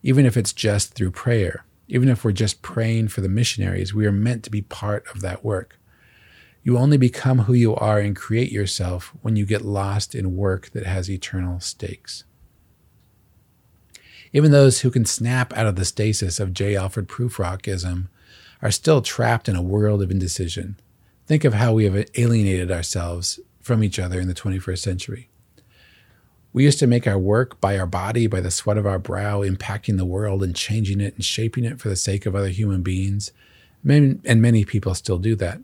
even 0.02 0.26
if 0.26 0.36
it's 0.36 0.52
just 0.52 0.94
through 0.94 1.12
prayer, 1.12 1.64
even 1.88 2.10
if 2.10 2.26
we're 2.26 2.34
just 2.34 2.62
praying 2.62 3.08
for 3.08 3.22
the 3.22 3.30
missionaries, 3.30 3.94
we 3.94 4.06
are 4.06 4.12
meant 4.12 4.44
to 4.44 4.52
be 4.52 4.62
part 4.62 5.08
of 5.08 5.22
that 5.22 5.42
work. 5.42 5.80
You 6.64 6.78
only 6.78 6.98
become 6.98 7.40
who 7.40 7.54
you 7.54 7.76
are 7.76 8.00
and 8.00 8.16
create 8.16 8.52
yourself 8.52 9.14
when 9.22 9.36
you 9.36 9.46
get 9.46 9.64
lost 9.64 10.16
in 10.16 10.38
work 10.38 10.70
that 10.72 10.86
has 10.86 11.12
eternal 11.12 11.60
stakes. 11.60 12.24
Even 14.32 14.52
those 14.52 14.80
who 14.82 14.90
can 14.90 15.06
snap 15.06 15.52
out 15.58 15.68
of 15.68 15.76
the 15.76 15.86
stasis 15.86 16.40
of 16.40 16.54
J. 16.54 16.76
Alfred 16.76 17.08
Prufrockism 17.08 18.08
are 18.62 18.72
still 18.72 19.02
trapped 19.02 19.50
in 19.50 19.56
a 19.58 19.62
world 19.62 20.02
of 20.02 20.10
indecision. 20.10 20.80
Think 21.28 21.44
of 21.44 21.54
how 21.54 21.74
we 21.74 21.84
have 21.84 22.10
alienated 22.16 22.72
ourselves 22.72 23.40
from 23.62 23.84
each 23.84 24.00
other 24.00 24.20
in 24.20 24.28
the 24.28 24.34
21st 24.34 24.80
century. 24.80 25.30
We 26.54 26.64
used 26.64 26.80
to 26.80 26.88
make 26.88 27.08
our 27.08 27.20
work 27.20 27.60
by 27.60 27.78
our 27.78 27.86
body, 27.86 28.28
by 28.28 28.40
the 28.40 28.52
sweat 28.52 28.78
of 28.78 28.86
our 28.86 29.00
brow, 29.00 29.42
impacting 29.42 29.98
the 29.98 30.06
world 30.06 30.44
and 30.44 30.56
changing 30.56 31.02
it 31.02 31.16
and 31.16 31.26
shaping 31.26 31.66
it 31.66 31.80
for 31.80 31.90
the 31.90 31.96
sake 31.96 32.26
of 32.26 32.36
other 32.36 32.50
human 32.50 32.84
beings. 32.84 33.32
And 33.86 34.22
many 34.24 34.64
people 34.64 34.96
still 34.96 35.18
do 35.18 35.36
that. 35.36 35.60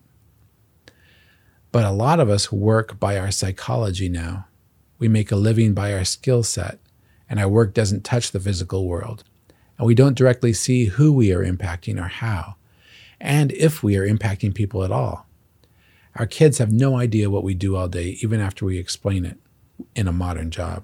But 1.71 1.85
a 1.85 1.91
lot 1.91 2.19
of 2.19 2.29
us 2.29 2.51
work 2.51 2.99
by 2.99 3.17
our 3.17 3.31
psychology 3.31 4.09
now. 4.09 4.47
We 4.97 5.07
make 5.07 5.31
a 5.31 5.35
living 5.35 5.73
by 5.73 5.93
our 5.93 6.03
skill 6.03 6.43
set 6.43 6.79
and 7.29 7.39
our 7.39 7.47
work 7.47 7.73
doesn't 7.73 8.03
touch 8.03 8.31
the 8.31 8.39
physical 8.39 8.87
world, 8.87 9.23
and 9.77 9.85
we 9.85 9.93
don't 9.93 10.17
directly 10.17 10.51
see 10.51 10.85
who 10.85 11.13
we 11.13 11.31
are 11.31 11.45
impacting 11.45 12.03
or 12.03 12.07
how, 12.07 12.55
and 13.21 13.51
if 13.51 13.83
we 13.83 13.95
are 13.95 14.07
impacting 14.07 14.53
people 14.53 14.83
at 14.83 14.91
all. 14.91 15.27
Our 16.15 16.25
kids 16.25 16.57
have 16.57 16.71
no 16.71 16.97
idea 16.97 17.29
what 17.29 17.43
we 17.43 17.53
do 17.53 17.75
all 17.75 17.87
day, 17.87 18.17
even 18.21 18.39
after 18.39 18.65
we 18.65 18.79
explain 18.79 19.25
it 19.25 19.37
in 19.95 20.07
a 20.07 20.11
modern 20.11 20.49
job. 20.49 20.83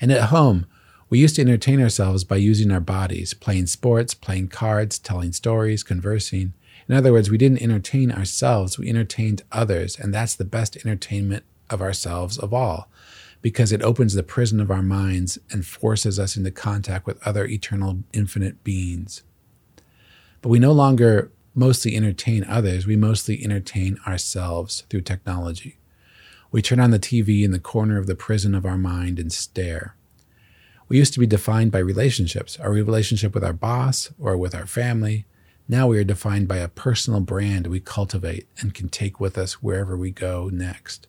And 0.00 0.10
at 0.10 0.30
home, 0.30 0.66
we 1.10 1.18
used 1.18 1.36
to 1.36 1.42
entertain 1.42 1.80
ourselves 1.80 2.24
by 2.24 2.36
using 2.36 2.70
our 2.70 2.80
bodies, 2.80 3.34
playing 3.34 3.66
sports, 3.66 4.14
playing 4.14 4.48
cards, 4.48 4.98
telling 4.98 5.32
stories, 5.32 5.82
conversing. 5.82 6.54
In 6.88 6.94
other 6.94 7.12
words, 7.12 7.30
we 7.30 7.38
didn't 7.38 7.62
entertain 7.62 8.10
ourselves, 8.10 8.78
we 8.78 8.88
entertained 8.88 9.42
others, 9.52 9.98
and 9.98 10.12
that's 10.12 10.34
the 10.34 10.44
best 10.44 10.76
entertainment 10.76 11.44
of 11.68 11.82
ourselves 11.82 12.38
of 12.38 12.54
all 12.54 12.88
because 13.40 13.72
it 13.72 13.82
opens 13.82 14.14
the 14.14 14.22
prison 14.22 14.60
of 14.60 14.70
our 14.70 14.82
minds 14.82 15.38
and 15.50 15.64
forces 15.64 16.18
us 16.18 16.36
into 16.36 16.50
contact 16.50 17.06
with 17.06 17.24
other 17.26 17.46
eternal, 17.46 18.00
infinite 18.12 18.64
beings. 18.64 19.22
But 20.42 20.48
we 20.48 20.58
no 20.58 20.72
longer 20.72 21.30
mostly 21.54 21.96
entertain 21.96 22.44
others, 22.44 22.86
we 22.86 22.96
mostly 22.96 23.42
entertain 23.42 23.98
ourselves 24.06 24.84
through 24.88 25.02
technology. 25.02 25.78
We 26.50 26.62
turn 26.62 26.80
on 26.80 26.90
the 26.90 26.98
TV 26.98 27.44
in 27.44 27.50
the 27.50 27.58
corner 27.58 27.98
of 27.98 28.06
the 28.06 28.14
prison 28.14 28.54
of 28.54 28.64
our 28.64 28.78
mind 28.78 29.18
and 29.18 29.32
stare. 29.32 29.94
We 30.88 30.96
used 30.96 31.12
to 31.14 31.20
be 31.20 31.26
defined 31.26 31.70
by 31.70 31.80
relationships, 31.80 32.58
our 32.58 32.70
relationship 32.70 33.34
with 33.34 33.44
our 33.44 33.52
boss 33.52 34.10
or 34.18 34.36
with 34.36 34.54
our 34.54 34.66
family. 34.66 35.26
Now 35.70 35.86
we 35.86 35.98
are 35.98 36.04
defined 36.04 36.48
by 36.48 36.56
a 36.56 36.68
personal 36.68 37.20
brand 37.20 37.66
we 37.66 37.80
cultivate 37.80 38.48
and 38.58 38.72
can 38.72 38.88
take 38.88 39.20
with 39.20 39.36
us 39.36 39.62
wherever 39.62 39.98
we 39.98 40.10
go 40.10 40.48
next. 40.50 41.06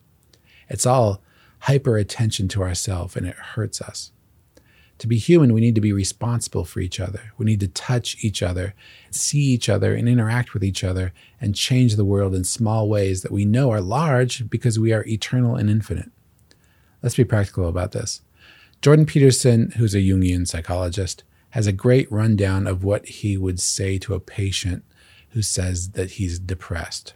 It's 0.68 0.84
all 0.84 1.22
hyper 1.60 1.96
attention 1.96 2.46
to 2.48 2.62
ourselves 2.62 3.16
and 3.16 3.26
it 3.26 3.36
hurts 3.36 3.80
us. 3.80 4.12
To 4.98 5.06
be 5.06 5.16
human, 5.16 5.54
we 5.54 5.62
need 5.62 5.76
to 5.76 5.80
be 5.80 5.94
responsible 5.94 6.66
for 6.66 6.80
each 6.80 7.00
other. 7.00 7.32
We 7.38 7.46
need 7.46 7.60
to 7.60 7.68
touch 7.68 8.22
each 8.22 8.42
other, 8.42 8.74
see 9.10 9.40
each 9.40 9.70
other, 9.70 9.94
and 9.94 10.06
interact 10.06 10.52
with 10.52 10.62
each 10.62 10.84
other 10.84 11.14
and 11.40 11.54
change 11.54 11.96
the 11.96 12.04
world 12.04 12.34
in 12.34 12.44
small 12.44 12.86
ways 12.86 13.22
that 13.22 13.32
we 13.32 13.46
know 13.46 13.70
are 13.70 13.80
large 13.80 14.50
because 14.50 14.78
we 14.78 14.92
are 14.92 15.06
eternal 15.06 15.56
and 15.56 15.70
infinite. 15.70 16.10
Let's 17.02 17.16
be 17.16 17.24
practical 17.24 17.66
about 17.66 17.92
this. 17.92 18.20
Jordan 18.82 19.06
Peterson, 19.06 19.70
who's 19.78 19.94
a 19.94 20.00
Jungian 20.00 20.46
psychologist, 20.46 21.24
has 21.50 21.66
a 21.66 21.72
great 21.72 22.10
rundown 22.10 22.66
of 22.66 22.84
what 22.84 23.06
he 23.06 23.36
would 23.36 23.60
say 23.60 23.98
to 23.98 24.14
a 24.14 24.20
patient 24.20 24.84
who 25.30 25.42
says 25.42 25.90
that 25.90 26.12
he's 26.12 26.38
depressed. 26.38 27.14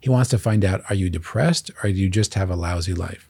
He 0.00 0.10
wants 0.10 0.30
to 0.30 0.38
find 0.38 0.64
out 0.64 0.82
are 0.88 0.94
you 0.94 1.08
depressed 1.08 1.70
or 1.82 1.90
do 1.90 1.98
you 1.98 2.08
just 2.08 2.34
have 2.34 2.50
a 2.50 2.56
lousy 2.56 2.94
life? 2.94 3.28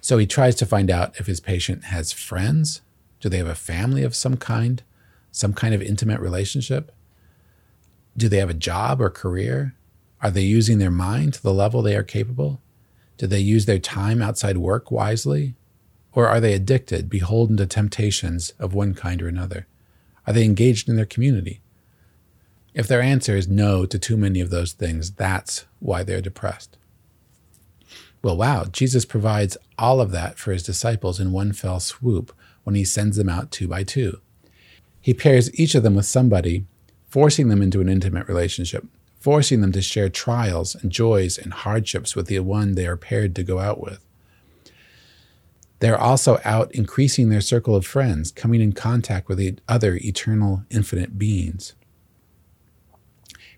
So 0.00 0.18
he 0.18 0.26
tries 0.26 0.54
to 0.56 0.66
find 0.66 0.90
out 0.90 1.18
if 1.20 1.26
his 1.26 1.40
patient 1.40 1.84
has 1.84 2.12
friends. 2.12 2.80
Do 3.20 3.28
they 3.28 3.38
have 3.38 3.46
a 3.46 3.54
family 3.54 4.02
of 4.02 4.16
some 4.16 4.36
kind, 4.36 4.82
some 5.30 5.52
kind 5.52 5.74
of 5.74 5.82
intimate 5.82 6.20
relationship? 6.20 6.90
Do 8.16 8.28
they 8.28 8.38
have 8.38 8.50
a 8.50 8.54
job 8.54 9.00
or 9.00 9.10
career? 9.10 9.76
Are 10.22 10.30
they 10.30 10.42
using 10.42 10.78
their 10.78 10.90
mind 10.90 11.34
to 11.34 11.42
the 11.42 11.52
level 11.52 11.82
they 11.82 11.96
are 11.96 12.02
capable? 12.02 12.60
Do 13.18 13.26
they 13.26 13.40
use 13.40 13.66
their 13.66 13.78
time 13.78 14.22
outside 14.22 14.56
work 14.56 14.90
wisely? 14.90 15.54
Or 16.12 16.28
are 16.28 16.40
they 16.40 16.54
addicted, 16.54 17.08
beholden 17.08 17.56
to 17.58 17.66
temptations 17.66 18.52
of 18.58 18.74
one 18.74 18.94
kind 18.94 19.22
or 19.22 19.28
another? 19.28 19.66
Are 20.26 20.32
they 20.32 20.44
engaged 20.44 20.88
in 20.88 20.96
their 20.96 21.06
community? 21.06 21.60
If 22.74 22.86
their 22.86 23.02
answer 23.02 23.36
is 23.36 23.48
no 23.48 23.86
to 23.86 23.98
too 23.98 24.16
many 24.16 24.40
of 24.40 24.50
those 24.50 24.72
things, 24.72 25.10
that's 25.12 25.66
why 25.78 26.02
they're 26.02 26.20
depressed. 26.20 26.76
Well, 28.22 28.36
wow, 28.36 28.66
Jesus 28.70 29.04
provides 29.04 29.56
all 29.78 30.00
of 30.00 30.10
that 30.10 30.38
for 30.38 30.52
his 30.52 30.62
disciples 30.62 31.18
in 31.18 31.32
one 31.32 31.52
fell 31.52 31.80
swoop 31.80 32.32
when 32.64 32.74
he 32.74 32.84
sends 32.84 33.16
them 33.16 33.28
out 33.28 33.50
two 33.50 33.66
by 33.66 33.82
two. 33.82 34.20
He 35.00 35.14
pairs 35.14 35.52
each 35.58 35.74
of 35.74 35.82
them 35.82 35.94
with 35.94 36.06
somebody, 36.06 36.66
forcing 37.08 37.48
them 37.48 37.62
into 37.62 37.80
an 37.80 37.88
intimate 37.88 38.28
relationship, 38.28 38.86
forcing 39.18 39.62
them 39.62 39.72
to 39.72 39.80
share 39.80 40.10
trials 40.10 40.74
and 40.74 40.92
joys 40.92 41.38
and 41.38 41.52
hardships 41.52 42.14
with 42.14 42.26
the 42.26 42.38
one 42.40 42.74
they 42.74 42.86
are 42.86 42.96
paired 42.96 43.34
to 43.36 43.42
go 43.42 43.58
out 43.58 43.80
with. 43.80 44.04
They're 45.80 45.98
also 45.98 46.40
out 46.44 46.74
increasing 46.74 47.28
their 47.28 47.40
circle 47.40 47.74
of 47.74 47.86
friends, 47.86 48.30
coming 48.30 48.60
in 48.60 48.72
contact 48.72 49.28
with 49.28 49.38
the 49.38 49.56
other 49.68 49.96
eternal, 49.96 50.64
infinite 50.70 51.18
beings. 51.18 51.74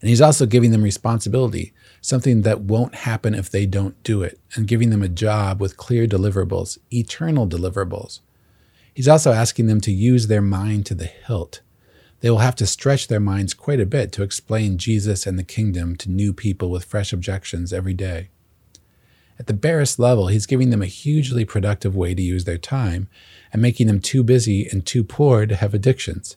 And 0.01 0.09
he's 0.09 0.21
also 0.21 0.47
giving 0.47 0.73
them 0.73 0.83
responsibility 0.83 1.73
something 2.01 2.43
that 2.43 2.61
won't 2.61 2.97
happen 2.97 3.35
if 3.35 3.49
they 3.49 3.67
don't 3.67 4.03
do 4.03 4.23
it, 4.23 4.41
and 4.55 4.67
giving 4.67 4.91
them 4.91 5.03
a 5.03 5.09
job 5.09 5.61
with 5.61 5.77
clear 5.77 6.07
deliverables, 6.07 6.79
eternal 6.93 7.47
deliverables. 7.47 8.21
He's 8.93 9.09
also 9.09 9.33
asking 9.33 9.69
them 9.69 9.81
to 9.83 9.93
use 9.93 10.27
their 10.27 10.43
mind 10.43 10.87
to 10.87 10.95
the 10.95 11.07
hilt. 11.07 11.61
They 12.21 12.31
will 12.31 12.39
have 12.39 12.57
to 12.57 12.67
stretch 12.67 13.09
their 13.09 13.21
minds 13.21 13.55
quite 13.55 13.81
a 13.81 13.87
bit 13.87 14.13
to 14.13 14.23
explain 14.23 14.79
Jesus 14.79 15.27
and 15.27 15.39
the 15.39 15.45
kingdom 15.45 15.97
to 15.97 16.11
new 16.11 16.33
people 16.33 16.71
with 16.71 16.85
fresh 16.85 17.13
objections 17.13 17.73
every 17.73 17.95
day. 17.95 18.31
At 19.43 19.49
the 19.49 19.55
barest 19.55 19.99
level, 19.99 20.29
he's 20.29 20.47
giving 20.47 20.71
them 20.71 20.83
a 20.83 20.87
hugely 20.87 21.45
productive 21.45 21.97
way 21.97 22.15
to 22.15 22.23
use 22.23 22.45
their 22.45 22.59
time 22.59 23.09
and 23.53 23.61
making 23.61 23.89
them 23.89 24.01
too 24.01 24.23
busy 24.23 24.69
and 24.71 24.87
too 24.87 25.03
poor 25.03 25.47
to 25.47 25.57
have 25.57 25.75
addictions 25.75 26.37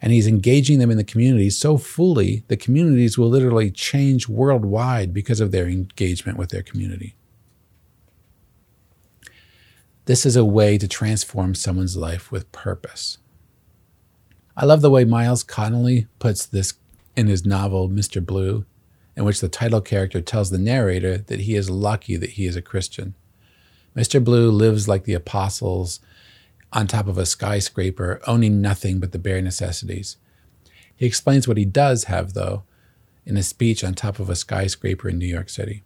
and 0.00 0.12
he's 0.12 0.26
engaging 0.26 0.78
them 0.78 0.90
in 0.90 0.96
the 0.96 1.04
community 1.04 1.50
so 1.50 1.76
fully, 1.76 2.44
the 2.48 2.56
communities 2.56 3.18
will 3.18 3.28
literally 3.28 3.70
change 3.70 4.28
worldwide 4.28 5.12
because 5.12 5.40
of 5.40 5.50
their 5.50 5.66
engagement 5.66 6.38
with 6.38 6.50
their 6.50 6.62
community. 6.62 7.14
This 10.04 10.24
is 10.24 10.36
a 10.36 10.44
way 10.44 10.78
to 10.78 10.88
transform 10.88 11.54
someone's 11.54 11.96
life 11.96 12.30
with 12.30 12.50
purpose. 12.52 13.18
I 14.56 14.64
love 14.64 14.80
the 14.80 14.90
way 14.90 15.04
Myles 15.04 15.42
Connolly 15.42 16.06
puts 16.18 16.46
this 16.46 16.74
in 17.16 17.26
his 17.26 17.44
novel, 17.44 17.88
Mr. 17.88 18.24
Blue, 18.24 18.64
in 19.18 19.24
which 19.24 19.40
the 19.40 19.48
title 19.48 19.80
character 19.80 20.20
tells 20.20 20.50
the 20.50 20.58
narrator 20.58 21.18
that 21.18 21.40
he 21.40 21.56
is 21.56 21.68
lucky 21.68 22.14
that 22.14 22.30
he 22.30 22.46
is 22.46 22.54
a 22.54 22.62
Christian. 22.62 23.16
Mr. 23.96 24.22
Blue 24.22 24.48
lives 24.48 24.86
like 24.86 25.02
the 25.02 25.12
apostles 25.12 25.98
on 26.72 26.86
top 26.86 27.08
of 27.08 27.18
a 27.18 27.26
skyscraper, 27.26 28.20
owning 28.28 28.60
nothing 28.60 29.00
but 29.00 29.10
the 29.10 29.18
bare 29.18 29.42
necessities. 29.42 30.18
He 30.94 31.04
explains 31.04 31.48
what 31.48 31.56
he 31.56 31.64
does 31.64 32.04
have, 32.04 32.34
though, 32.34 32.62
in 33.26 33.36
a 33.36 33.42
speech 33.42 33.82
on 33.82 33.94
top 33.94 34.20
of 34.20 34.30
a 34.30 34.36
skyscraper 34.36 35.08
in 35.08 35.18
New 35.18 35.26
York 35.26 35.48
City. 35.48 35.82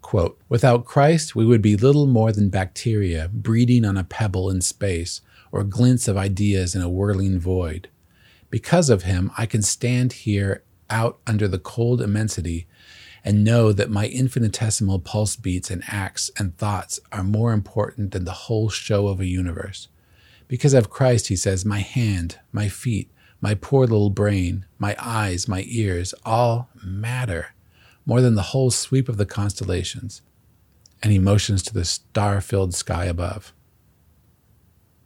Quote, 0.00 0.40
Without 0.48 0.86
Christ, 0.86 1.36
we 1.36 1.44
would 1.44 1.60
be 1.60 1.76
little 1.76 2.06
more 2.06 2.32
than 2.32 2.48
bacteria 2.48 3.28
breeding 3.30 3.84
on 3.84 3.98
a 3.98 4.04
pebble 4.04 4.48
in 4.48 4.62
space 4.62 5.20
or 5.52 5.62
glints 5.62 6.08
of 6.08 6.16
ideas 6.16 6.74
in 6.74 6.80
a 6.80 6.88
whirling 6.88 7.38
void. 7.38 7.90
Because 8.48 8.88
of 8.88 9.02
him, 9.02 9.30
I 9.36 9.44
can 9.44 9.60
stand 9.60 10.14
here 10.14 10.63
out 10.90 11.18
under 11.26 11.48
the 11.48 11.58
cold 11.58 12.00
immensity 12.00 12.66
and 13.24 13.42
know 13.42 13.72
that 13.72 13.90
my 13.90 14.06
infinitesimal 14.06 14.98
pulse 14.98 15.36
beats 15.36 15.70
and 15.70 15.82
acts 15.88 16.30
and 16.38 16.56
thoughts 16.56 17.00
are 17.10 17.24
more 17.24 17.52
important 17.52 18.12
than 18.12 18.24
the 18.24 18.32
whole 18.32 18.68
show 18.68 19.08
of 19.08 19.20
a 19.20 19.26
universe. 19.26 19.88
Because 20.46 20.74
of 20.74 20.90
Christ, 20.90 21.28
he 21.28 21.36
says, 21.36 21.64
my 21.64 21.80
hand, 21.80 22.38
my 22.52 22.68
feet, 22.68 23.10
my 23.40 23.54
poor 23.54 23.86
little 23.86 24.10
brain, 24.10 24.66
my 24.78 24.94
eyes, 24.98 25.48
my 25.48 25.64
ears, 25.66 26.14
all 26.24 26.68
matter 26.84 27.54
more 28.06 28.20
than 28.20 28.34
the 28.34 28.42
whole 28.42 28.70
sweep 28.70 29.08
of 29.08 29.16
the 29.16 29.26
constellations, 29.26 30.22
and 31.02 31.12
he 31.12 31.18
motions 31.18 31.62
to 31.62 31.74
the 31.74 31.84
star 31.84 32.40
filled 32.40 32.74
sky 32.74 33.06
above. 33.06 33.52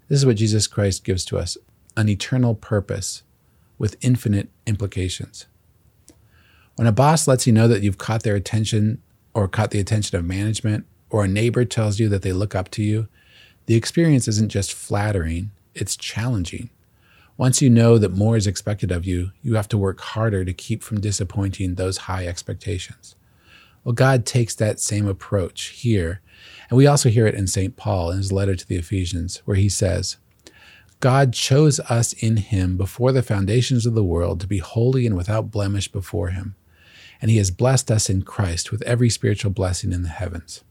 This 0.08 0.18
is 0.18 0.26
what 0.26 0.36
Jesus 0.36 0.66
Christ 0.66 1.04
gives 1.04 1.24
to 1.26 1.38
us 1.38 1.56
an 1.96 2.08
eternal 2.08 2.54
purpose 2.54 3.22
with 3.76 3.96
infinite 4.00 4.48
implications. 4.66 5.46
When 6.78 6.86
a 6.86 6.92
boss 6.92 7.26
lets 7.26 7.44
you 7.44 7.52
know 7.52 7.66
that 7.66 7.82
you've 7.82 7.98
caught 7.98 8.22
their 8.22 8.36
attention 8.36 9.02
or 9.34 9.48
caught 9.48 9.72
the 9.72 9.80
attention 9.80 10.16
of 10.16 10.24
management, 10.24 10.86
or 11.10 11.24
a 11.24 11.28
neighbor 11.28 11.64
tells 11.64 11.98
you 11.98 12.08
that 12.08 12.22
they 12.22 12.32
look 12.32 12.54
up 12.54 12.70
to 12.70 12.84
you, 12.84 13.08
the 13.66 13.74
experience 13.74 14.28
isn't 14.28 14.50
just 14.50 14.72
flattering, 14.72 15.50
it's 15.74 15.96
challenging. 15.96 16.70
Once 17.36 17.60
you 17.60 17.68
know 17.68 17.98
that 17.98 18.12
more 18.12 18.36
is 18.36 18.46
expected 18.46 18.92
of 18.92 19.04
you, 19.04 19.32
you 19.42 19.56
have 19.56 19.66
to 19.70 19.76
work 19.76 20.00
harder 20.00 20.44
to 20.44 20.52
keep 20.52 20.84
from 20.84 21.00
disappointing 21.00 21.74
those 21.74 21.98
high 21.98 22.28
expectations. 22.28 23.16
Well, 23.82 23.92
God 23.92 24.24
takes 24.24 24.54
that 24.54 24.78
same 24.78 25.08
approach 25.08 25.70
here, 25.70 26.20
and 26.70 26.76
we 26.76 26.86
also 26.86 27.08
hear 27.08 27.26
it 27.26 27.34
in 27.34 27.48
St. 27.48 27.76
Paul 27.76 28.12
in 28.12 28.18
his 28.18 28.30
letter 28.30 28.54
to 28.54 28.68
the 28.68 28.76
Ephesians, 28.76 29.42
where 29.44 29.56
he 29.56 29.68
says, 29.68 30.16
God 31.00 31.32
chose 31.32 31.80
us 31.80 32.12
in 32.12 32.36
him 32.36 32.76
before 32.76 33.10
the 33.10 33.22
foundations 33.24 33.84
of 33.84 33.94
the 33.94 34.04
world 34.04 34.40
to 34.40 34.46
be 34.46 34.58
holy 34.58 35.06
and 35.08 35.16
without 35.16 35.50
blemish 35.50 35.88
before 35.88 36.28
him, 36.28 36.54
and 37.20 37.31
he 37.31 37.38
has 37.38 37.50
blessed 37.50 37.90
us 37.90 38.09
in 38.09 38.22
Christ 38.22 38.70
with 38.70 38.83
every 38.83 39.11
spiritual 39.11 39.50
blessing 39.50 39.92
in 39.92 40.02
the 40.02 40.09
heavens. 40.09 40.62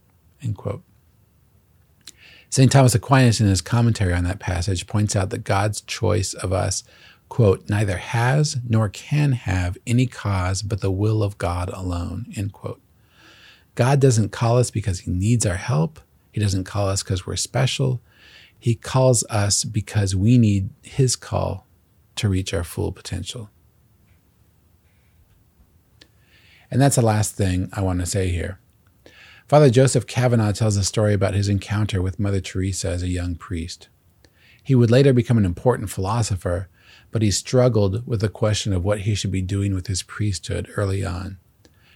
St. 2.50 2.72
Thomas 2.72 2.96
Aquinas, 2.96 3.42
in 3.42 3.48
his 3.48 3.62
commentary 3.62 4.14
on 4.14 4.24
that 4.24 4.40
passage, 4.40 4.88
points 4.88 5.16
out 5.16 5.30
that 5.32 5.44
God's 5.44 5.82
choice 5.82 6.34
of 6.34 6.54
us, 6.54 6.84
quote, 7.30 7.68
neither 7.70 7.98
has 7.98 8.58
nor 8.68 8.88
can 8.88 9.34
have 9.34 9.78
any 9.86 10.08
cause 10.08 10.62
but 10.62 10.82
the 10.82 10.92
will 10.92 11.22
of 11.22 11.38
God 11.38 11.70
alone, 11.70 12.28
end 12.36 12.54
quote. 12.54 12.82
God 13.76 14.00
doesn't 14.00 14.32
call 14.32 14.58
us 14.58 14.72
because 14.72 15.02
he 15.02 15.12
needs 15.12 15.46
our 15.46 15.58
help. 15.58 16.00
He 16.32 16.40
doesn't 16.40 16.64
call 16.64 16.88
us 16.88 17.04
because 17.04 17.28
we're 17.28 17.36
special. 17.36 18.02
He 18.58 18.74
calls 18.74 19.24
us 19.26 19.64
because 19.64 20.16
we 20.16 20.38
need 20.38 20.70
his 20.82 21.16
call 21.16 21.68
to 22.16 22.30
reach 22.30 22.54
our 22.54 22.64
full 22.64 22.92
potential. 22.92 23.50
And 26.70 26.82
that's 26.82 26.96
the 26.96 27.02
last 27.02 27.36
thing 27.36 27.70
I 27.74 27.82
want 27.82 28.00
to 28.00 28.06
say 28.06 28.30
here. 28.30 28.60
Father 29.48 29.70
Joseph 29.70 30.06
Kavanaugh 30.06 30.52
tells 30.52 30.76
a 30.76 30.84
story 30.84 31.14
about 31.14 31.34
his 31.34 31.48
encounter 31.48 32.02
with 32.02 32.20
Mother 32.20 32.42
Teresa 32.42 32.90
as 32.90 33.02
a 33.02 33.08
young 33.08 33.36
priest. 33.36 33.88
He 34.62 34.76
would 34.76 34.92
later 34.92 35.14
become 35.14 35.38
an 35.38 35.46
important 35.46 35.90
philosopher, 35.90 36.68
but 37.12 37.22
he 37.22 37.32
struggled 37.32 38.06
with 38.06 38.20
the 38.20 38.28
question 38.28 38.74
of 38.74 38.84
what 38.84 39.02
he 39.02 39.16
should 39.16 39.32
be 39.32 39.42
doing 39.42 39.74
with 39.74 39.88
his 39.88 40.04
priesthood 40.04 40.70
early 40.76 41.06
on. 41.06 41.38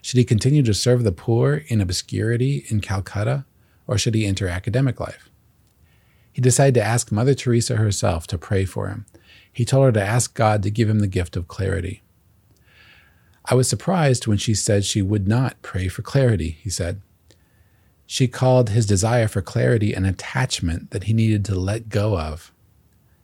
Should 0.02 0.18
he 0.18 0.24
continue 0.24 0.64
to 0.64 0.74
serve 0.74 1.04
the 1.04 1.12
poor 1.12 1.64
in 1.68 1.82
obscurity 1.82 2.66
in 2.70 2.80
Calcutta, 2.80 3.46
or 3.88 3.98
should 3.98 4.16
he 4.16 4.26
enter 4.26 4.48
academic 4.48 5.02
life? 5.02 5.30
He 6.32 6.42
decided 6.42 6.76
to 6.76 6.84
ask 6.84 7.12
Mother 7.12 7.34
Teresa 7.34 7.76
herself 7.76 8.26
to 8.28 8.38
pray 8.38 8.64
for 8.64 8.88
him. 8.88 9.06
He 9.52 9.66
told 9.66 9.86
her 9.86 9.92
to 9.92 10.02
ask 10.02 10.34
God 10.34 10.64
to 10.64 10.72
give 10.72 10.90
him 10.90 11.00
the 11.00 11.08
gift 11.08 11.36
of 11.36 11.50
clarity. 11.50 12.02
I 13.52 13.54
was 13.54 13.68
surprised 13.68 14.28
when 14.28 14.38
she 14.38 14.54
said 14.54 14.86
she 14.86 15.02
would 15.02 15.28
not 15.28 15.62
pray 15.62 15.90
for 15.90 16.02
clarity, 16.02 16.58
he 16.62 16.70
said. 16.70 17.02
She 18.08 18.30
called 18.30 18.70
his 18.70 18.86
desire 18.86 19.28
for 19.28 19.42
clarity 19.42 19.94
an 19.94 20.06
attachment 20.06 20.92
that 20.92 21.04
he 21.04 21.14
needed 21.14 21.44
to 21.46 21.56
let 21.56 21.90
go 21.90 22.18
of. 22.18 22.54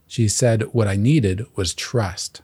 She 0.06 0.28
said, 0.28 0.63
What 0.74 0.86
I 0.86 0.98
needed 0.98 1.46
was 1.56 1.74
trust. 1.74 2.42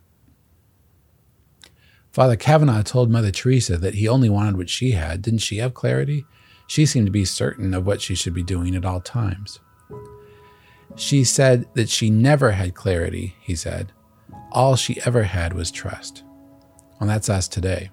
Father 2.14 2.38
Kavanaugh 2.38 2.84
told 2.84 3.10
Mother 3.10 3.32
Teresa 3.32 3.76
that 3.76 3.96
he 3.96 4.08
only 4.08 4.30
wanted 4.30 4.56
what 4.56 4.70
she 4.70 4.92
had. 4.92 5.22
Didn't 5.22 5.40
she 5.40 5.58
have 5.58 5.74
clarity? 5.74 6.26
She 6.68 6.86
seemed 6.86 7.08
to 7.08 7.12
be 7.12 7.26
certain 7.26 7.74
of 7.74 7.86
what 7.86 8.00
she 8.00 8.16
should 8.16 8.34
be 8.34 8.44
doing 8.44 8.78
at 8.78 8.86
all 8.86 9.02
times. 9.02 9.60
She 10.96 11.26
said 11.26 11.66
that 11.74 11.90
she 11.90 12.10
never 12.10 12.52
had 12.52 12.76
clarity, 12.76 13.36
he 13.42 13.58
said. 13.58 13.92
All 14.54 14.78
she 14.78 15.02
ever 15.06 15.24
had 15.24 15.52
was 15.52 15.70
trust. 15.70 16.24
And 17.00 17.10
that's 17.10 17.30
us 17.30 17.48
today. 17.48 17.90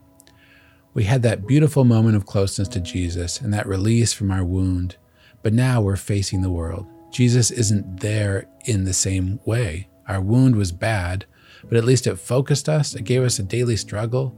We 0.92 1.04
had 1.04 1.22
that 1.22 1.46
beautiful 1.46 1.84
moment 1.84 2.16
of 2.16 2.26
closeness 2.26 2.66
to 2.68 2.80
Jesus 2.80 3.40
and 3.40 3.54
that 3.54 3.66
release 3.66 4.12
from 4.12 4.32
our 4.32 4.44
wound, 4.44 4.96
but 5.40 5.52
now 5.52 5.80
we're 5.80 5.96
facing 5.96 6.42
the 6.42 6.50
world. 6.50 6.84
Jesus 7.12 7.52
isn't 7.52 8.00
there 8.00 8.48
in 8.64 8.84
the 8.84 8.92
same 8.92 9.38
way. 9.44 9.88
Our 10.08 10.20
wound 10.20 10.56
was 10.56 10.72
bad, 10.72 11.26
but 11.64 11.76
at 11.76 11.84
least 11.84 12.08
it 12.08 12.16
focused 12.16 12.68
us, 12.68 12.94
it 12.96 13.04
gave 13.04 13.22
us 13.22 13.38
a 13.38 13.44
daily 13.44 13.76
struggle, 13.76 14.34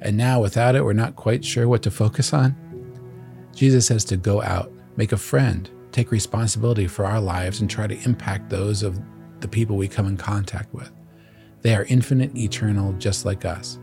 and 0.00 0.16
now 0.16 0.40
without 0.40 0.76
it, 0.76 0.84
we're 0.84 0.92
not 0.92 1.16
quite 1.16 1.44
sure 1.44 1.66
what 1.66 1.82
to 1.82 1.90
focus 1.90 2.32
on. 2.32 2.54
Jesus 3.52 3.86
says 3.86 4.04
to 4.06 4.16
go 4.16 4.40
out, 4.42 4.72
make 4.96 5.10
a 5.10 5.16
friend, 5.16 5.68
take 5.90 6.12
responsibility 6.12 6.86
for 6.86 7.04
our 7.04 7.20
lives, 7.20 7.60
and 7.60 7.68
try 7.68 7.88
to 7.88 8.00
impact 8.04 8.48
those 8.48 8.84
of 8.84 9.00
the 9.40 9.48
people 9.48 9.76
we 9.76 9.88
come 9.88 10.06
in 10.06 10.16
contact 10.16 10.72
with. 10.72 10.92
They 11.62 11.74
are 11.74 11.84
infinite, 11.84 12.36
eternal, 12.36 12.92
just 12.94 13.24
like 13.24 13.44
us 13.44 13.78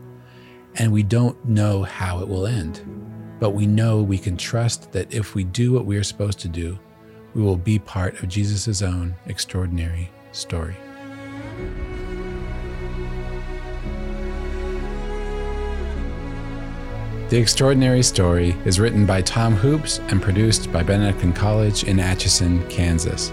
and 0.76 0.92
we 0.92 1.02
don't 1.02 1.42
know 1.48 1.82
how 1.82 2.20
it 2.20 2.28
will 2.28 2.46
end. 2.46 2.82
But 3.40 3.50
we 3.50 3.66
know 3.66 4.02
we 4.02 4.18
can 4.18 4.36
trust 4.36 4.92
that 4.92 5.12
if 5.12 5.34
we 5.34 5.44
do 5.44 5.72
what 5.72 5.84
we 5.84 5.96
are 5.96 6.04
supposed 6.04 6.40
to 6.40 6.48
do, 6.48 6.78
we 7.34 7.42
will 7.42 7.56
be 7.56 7.78
part 7.78 8.20
of 8.22 8.28
Jesus' 8.28 8.82
own 8.82 9.14
extraordinary 9.26 10.10
story. 10.32 10.76
The 17.28 17.36
Extraordinary 17.36 18.02
Story 18.02 18.56
is 18.64 18.80
written 18.80 19.04
by 19.04 19.20
Tom 19.20 19.54
Hoopes 19.54 19.98
and 20.08 20.22
produced 20.22 20.72
by 20.72 20.82
Benedictine 20.82 21.34
College 21.34 21.84
in 21.84 22.00
Atchison, 22.00 22.66
Kansas. 22.70 23.30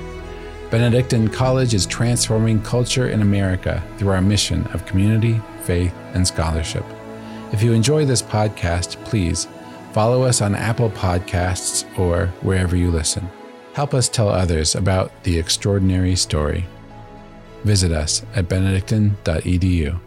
Benedictine 0.70 1.30
College 1.30 1.74
is 1.74 1.86
transforming 1.86 2.62
culture 2.62 3.08
in 3.08 3.22
America 3.22 3.82
through 3.98 4.10
our 4.10 4.22
mission 4.22 4.68
of 4.74 4.86
community, 4.86 5.40
faith, 5.62 5.94
and 6.14 6.28
scholarship. 6.28 6.84
If 7.56 7.64
you 7.64 7.72
enjoy 7.72 8.04
this 8.04 8.22
podcast, 8.22 9.02
please 9.06 9.48
follow 9.94 10.24
us 10.24 10.42
on 10.42 10.56
Apple 10.56 10.90
Podcasts 10.90 11.86
or 11.98 12.28
wherever 12.42 12.76
you 12.76 12.92
listen. 12.92 13.30
Help 13.72 13.94
us 13.94 14.10
tell 14.10 14.28
others 14.28 14.76
about 14.76 15.24
the 15.24 15.40
extraordinary 15.40 16.18
story. 16.18 16.66
Visit 17.64 17.94
us 17.94 18.26
at 18.36 18.50
benedictine.edu. 18.50 19.98